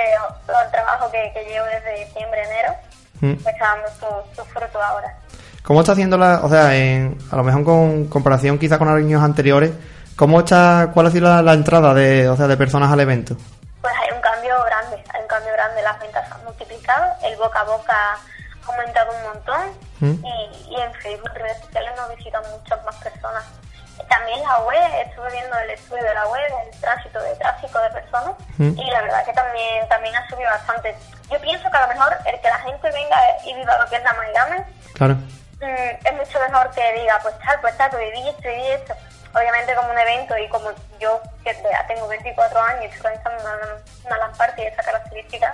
todo 0.48 0.62
el 0.62 0.72
trabajo 0.72 1.12
que, 1.12 1.32
que 1.34 1.44
llevo 1.46 1.66
desde 1.66 2.06
diciembre, 2.06 2.44
enero, 2.44 2.74
Mm. 3.22 3.36
pues 3.44 3.54
está 3.54 3.66
dando 3.76 3.88
su, 4.00 4.36
su 4.36 4.44
fruto 4.46 4.82
ahora. 4.82 5.14
¿Cómo 5.63 5.82
está 5.82 5.91
haciendo 5.93 6.17
la, 6.17 6.41
o 6.43 6.50
sea, 6.50 6.76
en, 6.76 7.17
a 7.32 7.36
lo 7.36 7.43
mejor 7.43 7.63
con 7.63 8.06
comparación 8.08 8.58
quizá 8.58 8.78
con 8.78 8.89
años 8.89 9.21
anteriores, 9.24 9.71
cómo 10.15 10.39
está, 10.39 10.89
cuál 10.93 11.08
ha 11.08 11.12
sido 11.12 11.30
la, 11.30 11.41
la 11.41 11.54
entrada 11.54 11.93
de, 11.93 12.28
o 12.30 12.36
sea, 12.36 12.47
de 12.47 12.58
personas 12.58 12.91
al 12.91 13.00
evento? 13.00 13.36
Pues 13.82 13.93
hay 14.02 14.15
un 14.15 14.21
cambio 14.21 14.56
grande, 14.65 15.04
hay 15.13 15.21
un 15.21 15.28
cambio 15.28 15.54
grande, 15.54 15.82
las 15.84 16.00
ventas 16.00 16.28
se 16.28 16.34
han 16.34 16.43
multiplicado, 16.43 17.06
el 17.24 17.38
boca 17.38 17.60
a 17.60 17.63
boca 17.63 17.93
ha 17.93 18.71
aumentado 18.71 19.12
un 19.17 19.24
montón 19.34 19.91
Mm. 20.02 20.17
y, 20.26 20.74
y 20.74 20.82
en 20.82 20.91
Facebook 20.95 21.30
y 21.36 21.38
redes 21.38 21.60
sociales 21.62 21.91
nos 21.95 22.15
visitan 22.17 22.41
muchas 22.58 22.84
más 22.84 22.95
personas. 22.95 23.43
También 24.10 24.39
la 24.41 24.58
web, 24.65 24.82
estuve 25.06 25.30
viendo 25.32 25.56
el 25.60 25.69
estudio 25.69 26.02
de 26.04 26.13
la 26.15 26.26
web, 26.28 26.41
el 26.74 26.80
tránsito 26.82 27.21
de 27.21 27.36
tráfico 27.36 27.78
de 27.80 27.89
personas 27.91 28.34
Mm. 28.58 28.80
y 28.80 28.89
la 28.89 29.02
verdad 29.04 29.24
que 29.26 29.34
también 29.34 29.88
también 29.89 30.15
ha 30.15 30.28
subido 30.28 30.50
bastante. 30.50 30.95
Yo 31.32 31.39
pienso 31.39 31.69
que 31.69 31.78
a 31.78 31.82
lo 31.82 31.88
mejor 31.93 32.17
el 32.26 32.41
que 32.41 32.50
la 32.50 32.60
gente 32.62 32.89
venga 32.91 33.17
y 33.45 33.54
viva 33.54 33.78
lo 33.78 33.88
que 33.91 33.95
es 33.97 34.04
la 34.04 34.13
Maigame 34.13 34.65
Claro. 34.95 35.17
Mm, 35.62 36.08
es 36.08 36.13
mucho 36.13 36.39
mejor 36.39 36.71
que 36.71 36.93
diga, 36.93 37.19
pues 37.21 37.38
tal, 37.39 37.62
pues 37.62 37.78
tal, 37.78 37.89
pues 37.91 38.12
viví 38.12 38.30
esto, 38.30 38.50
viví. 38.50 38.93
Obviamente 39.34 39.76
como 39.76 39.91
un 39.91 39.97
evento 39.97 40.38
y 40.38 40.50
como 40.50 40.71
yo 41.00 41.21
que 41.43 41.54
ya 41.54 41.88
tengo 41.88 42.08
24 42.08 42.60
años 42.60 42.84
y 42.84 42.86
estoy 42.88 43.12
organizando 43.13 43.43
una, 43.43 43.78
una 44.06 44.17
LAN 44.17 44.34
party 44.34 44.62
de 44.62 44.67
esa 44.67 44.84
característica, 44.84 45.54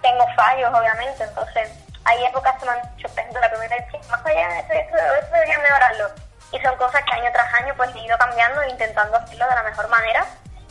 tengo 0.00 0.24
fallos 0.34 0.72
obviamente, 0.72 1.24
entonces 1.24 1.70
hay 2.04 2.24
épocas 2.24 2.54
que 2.58 2.64
me 2.64 2.72
han 2.72 2.96
dicho, 2.96 3.08
por 3.08 3.18
ejemplo, 3.18 3.40
la 3.40 3.50
primera 3.50 3.76
vez 3.76 4.08
más 4.08 4.24
allá, 4.24 4.60
esto, 4.60 4.72
esto, 4.72 4.96
esto 4.96 5.34
debería 5.34 5.58
mejorarlo. 5.58 6.08
Y 6.52 6.58
son 6.60 6.76
cosas 6.76 7.02
que 7.04 7.20
año 7.20 7.30
tras 7.32 7.52
año 7.52 7.74
pues 7.76 7.94
he 7.94 7.98
ido 7.98 8.16
cambiando 8.16 8.62
e 8.62 8.70
intentando 8.70 9.16
hacerlo 9.18 9.46
de 9.46 9.54
la 9.54 9.62
mejor 9.64 9.88
manera 9.88 10.24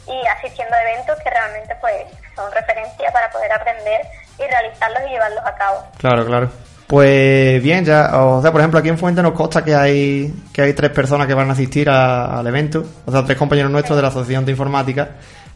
y 0.07 0.25
asistiendo 0.25 0.75
a 0.75 0.81
eventos 0.81 1.19
que 1.19 1.29
realmente 1.29 1.75
pues 1.75 2.07
son 2.35 2.51
referencia 2.51 3.11
para 3.11 3.29
poder 3.29 3.51
aprender 3.53 4.07
y 4.39 4.47
realizarlos 4.47 5.03
y 5.05 5.09
llevarlos 5.09 5.45
a 5.45 5.55
cabo. 5.55 5.83
Claro, 5.99 6.25
claro. 6.25 6.49
Pues 6.87 7.61
bien, 7.61 7.83
ya, 7.83 8.11
o 8.23 8.41
sea, 8.41 8.51
por 8.51 8.61
ejemplo, 8.61 8.79
aquí 8.79 8.87
en 8.87 8.97
Fuente 8.97 9.21
nos 9.21 9.33
consta 9.33 9.61
que 9.61 9.75
hay 9.75 10.33
que 10.53 10.61
hay 10.61 10.73
tres 10.73 10.91
personas 10.91 11.27
que 11.27 11.33
van 11.33 11.49
a 11.49 11.53
asistir 11.53 11.89
a- 11.89 12.39
al 12.39 12.47
evento, 12.47 12.83
o 13.05 13.11
sea, 13.11 13.25
tres 13.25 13.37
compañeros 13.37 13.69
nuestros 13.69 13.97
de 13.97 14.01
la 14.01 14.07
Asociación 14.07 14.45
de 14.45 14.51
Informática. 14.51 15.09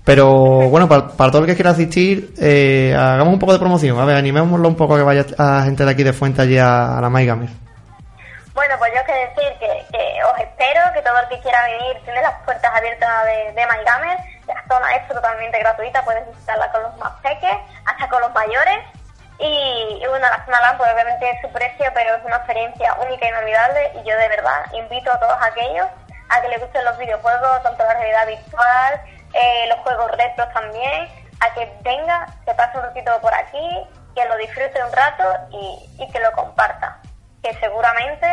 Pero 0.04 0.28
bueno, 0.70 0.89
para, 0.89 1.08
para 1.10 1.32
todo 1.32 1.44
el 1.44 1.48
que 1.48 1.56
quiera 1.56 1.70
asistir, 1.72 2.34
eh, 2.38 2.94
hagamos 2.98 3.34
un 3.34 3.39
poco 3.39 3.54
de 3.54 3.60
promoción. 3.60 3.98
A 4.00 4.04
ver, 4.06 4.17
animémoslo 4.17 4.67
un 4.67 4.76
poco 4.76 4.96
a 4.96 4.98
que 4.98 5.04
vaya 5.04 5.26
a 5.38 5.62
gente 5.63 5.86
de 5.86 5.91
aquí 5.91 6.04
de 6.04 6.12
Fuente 6.12 6.41
allí 6.41 6.58
a, 6.58 6.98
a 6.98 7.02
la 7.02 7.10
MyGamer. 7.10 7.50
Bueno, 8.54 8.76
pues 8.80 8.91
yo 8.94 9.00
que 9.06 9.13
decir 9.13 9.54
que, 9.60 10.20
os 10.26 10.38
espero, 10.39 10.82
que 10.94 11.02
todo 11.02 11.17
el 11.17 11.28
que 11.30 11.39
quiera 11.39 11.60
venir 11.63 12.04
tiene 12.04 12.22
las 12.24 12.34
puertas 12.44 12.72
abiertas 12.76 13.10
de, 13.26 13.54
de 13.54 13.62
MyGamer. 13.67 14.17
La 14.48 14.63
zona 14.67 14.96
es 14.96 15.08
totalmente 15.08 15.60
gratuita, 15.60 16.04
puedes 16.04 16.28
visitarla 16.28 16.70
con 16.74 16.82
los 16.84 16.98
más 16.98 17.13
peques, 17.24 17.56
hasta 17.86 18.10
con 18.10 18.20
los 18.22 18.34
mayores. 18.34 18.80
Y, 19.42 20.00
y 20.04 20.08
bueno, 20.08 20.28
la 20.30 20.46
zona 20.46 20.62
LAN 20.62 20.78
pues 20.78 20.94
obviamente 20.94 21.30
es 21.32 21.42
su 21.42 21.52
precio, 21.52 21.86
pero 21.94 22.16
es 22.16 22.24
una 22.24 22.38
experiencia 22.38 22.94
única 23.02 23.26
e 23.26 23.30
inolvidable 23.30 23.92
y 23.96 24.08
yo 24.08 24.16
de 24.16 24.30
verdad 24.30 24.66
invito 24.74 25.12
a 25.12 25.20
todos 25.20 25.38
aquellos 25.42 25.88
a 26.32 26.42
que 26.42 26.50
les 26.50 26.62
gusten 26.62 26.86
los 26.86 26.98
videojuegos, 26.98 27.64
tanto 27.64 27.84
la 27.84 27.94
realidad 27.94 28.28
virtual, 28.28 29.02
eh, 29.34 29.66
los 29.68 29.80
juegos 29.80 30.12
retros 30.12 30.48
también, 30.54 31.08
a 31.42 31.54
que 31.54 31.70
venga, 31.84 32.26
que 32.46 32.54
pase 32.54 32.78
un 32.78 32.84
ratito 32.84 33.12
por 33.22 33.34
aquí, 33.34 33.86
que 34.16 34.26
lo 34.26 34.38
disfrute 34.38 34.84
un 34.84 34.94
rato 34.94 35.24
y, 35.52 36.12
que 36.12 36.20
lo 36.20 36.32
comparta. 36.32 36.98
Que 37.44 37.54
seguramente 37.56 38.28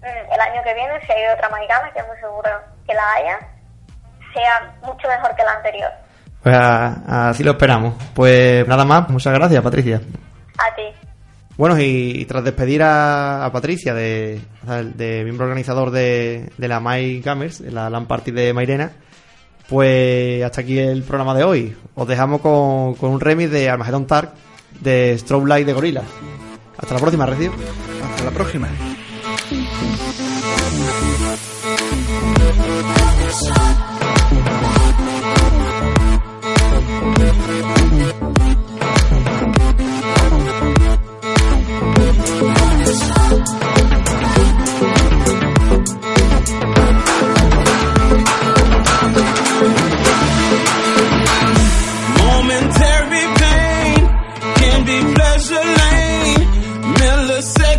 mm, 0.00 0.32
el 0.32 0.40
año 0.40 0.62
que 0.62 0.74
viene, 0.74 1.00
si 1.06 1.12
hay 1.12 1.32
otra 1.32 1.48
Maigame, 1.50 1.92
que 1.92 1.98
es 1.98 2.06
muy 2.06 2.16
seguro 2.16 2.50
que 2.86 2.94
la 2.94 3.12
haya, 3.12 3.38
sea 4.32 4.72
mucho 4.82 5.08
mejor 5.08 5.34
que 5.34 5.44
la 5.44 5.52
anterior. 5.52 5.92
Pues 6.42 6.56
así 6.56 7.42
lo 7.42 7.52
esperamos. 7.52 7.94
Pues 8.14 8.66
nada 8.68 8.84
más, 8.84 9.08
muchas 9.08 9.32
gracias, 9.34 9.62
Patricia. 9.62 10.00
A 10.58 10.74
ti. 10.74 10.82
Bueno, 11.56 11.78
y, 11.78 12.12
y 12.16 12.24
tras 12.24 12.42
despedir 12.42 12.82
a, 12.82 13.44
a 13.44 13.52
Patricia, 13.52 13.94
de, 13.94 14.40
miembro 15.24 15.46
organizador 15.46 15.90
de, 15.90 16.50
de 16.58 16.68
la 16.68 16.80
My 16.80 17.20
Gamers, 17.20 17.62
de 17.62 17.70
la 17.70 17.88
LAN 17.88 18.06
Party 18.06 18.32
de 18.32 18.52
Mairena, 18.52 18.90
pues 19.68 20.42
hasta 20.42 20.62
aquí 20.62 20.78
el 20.78 21.04
programa 21.04 21.34
de 21.34 21.44
hoy. 21.44 21.76
Os 21.94 22.08
dejamos 22.08 22.40
con, 22.40 22.94
con 22.94 23.10
un 23.10 23.20
remix 23.20 23.50
de 23.50 23.70
Armageddon 23.70 24.06
Tark 24.06 24.32
de 24.80 25.16
Strobe 25.16 25.48
Light 25.48 25.66
de 25.66 25.72
Gorilla. 25.72 26.02
Hasta 26.76 26.94
la 26.94 27.00
próxima, 27.00 27.26
Recio. 27.26 27.52
Hasta 28.10 28.24
la 28.24 28.30
próxima. 28.32 28.68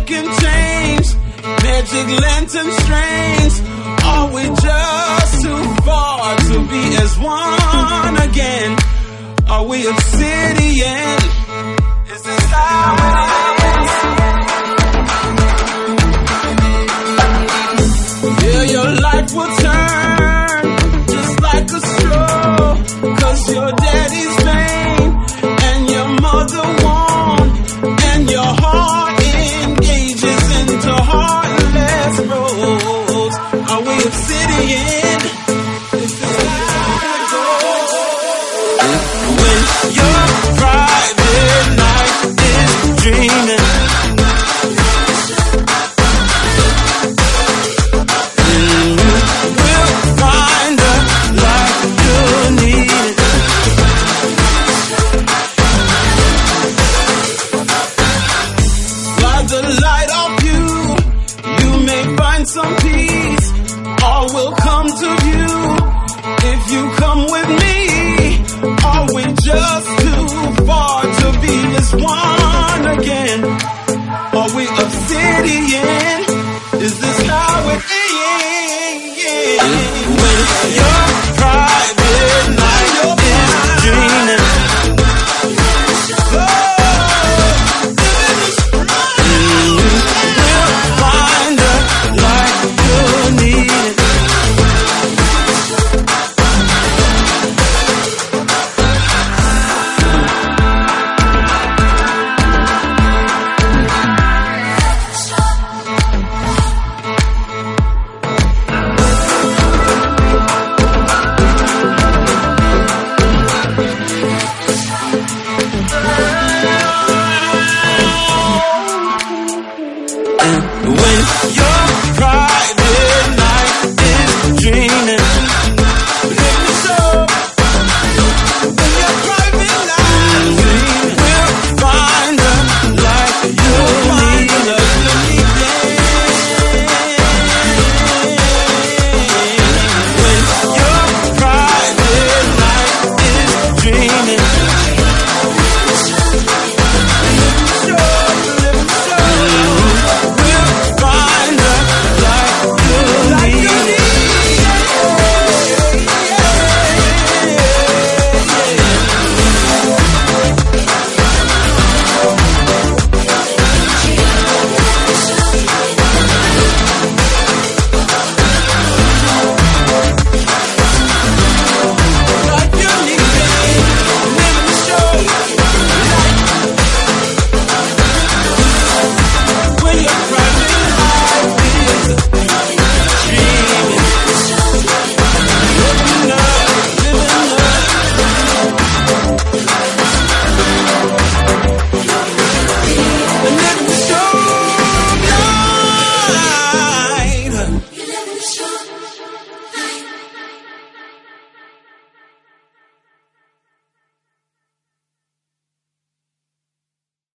Millisecond 0.06 0.28
change, 0.40 1.08
magic 1.62 2.06
lantern 2.20 2.70
strains. 2.72 3.60
Are 4.04 4.28
we 4.32 4.42
just 4.48 5.42
too 5.42 5.74
far 5.84 6.36
to 6.36 6.68
be 6.68 6.96
as 6.96 7.18
one 7.18 8.16
again? 8.28 8.76
Are 9.48 9.64
we 9.66 9.86
obsidian? 9.86 11.18
Is 12.14 12.22
this 12.22 12.44
how 12.50 12.96
it 12.98 13.62
ends? 13.66 13.92
Yeah, 18.44 18.62
your 18.62 18.90
life 19.00 19.34
will 19.34 19.56
turn 19.56 20.62
just 21.08 21.40
like 21.42 21.70
a 21.70 21.80
straw. 21.80 22.84
Cause 23.16 23.54
your 23.54 23.72
daddy's 23.72 24.45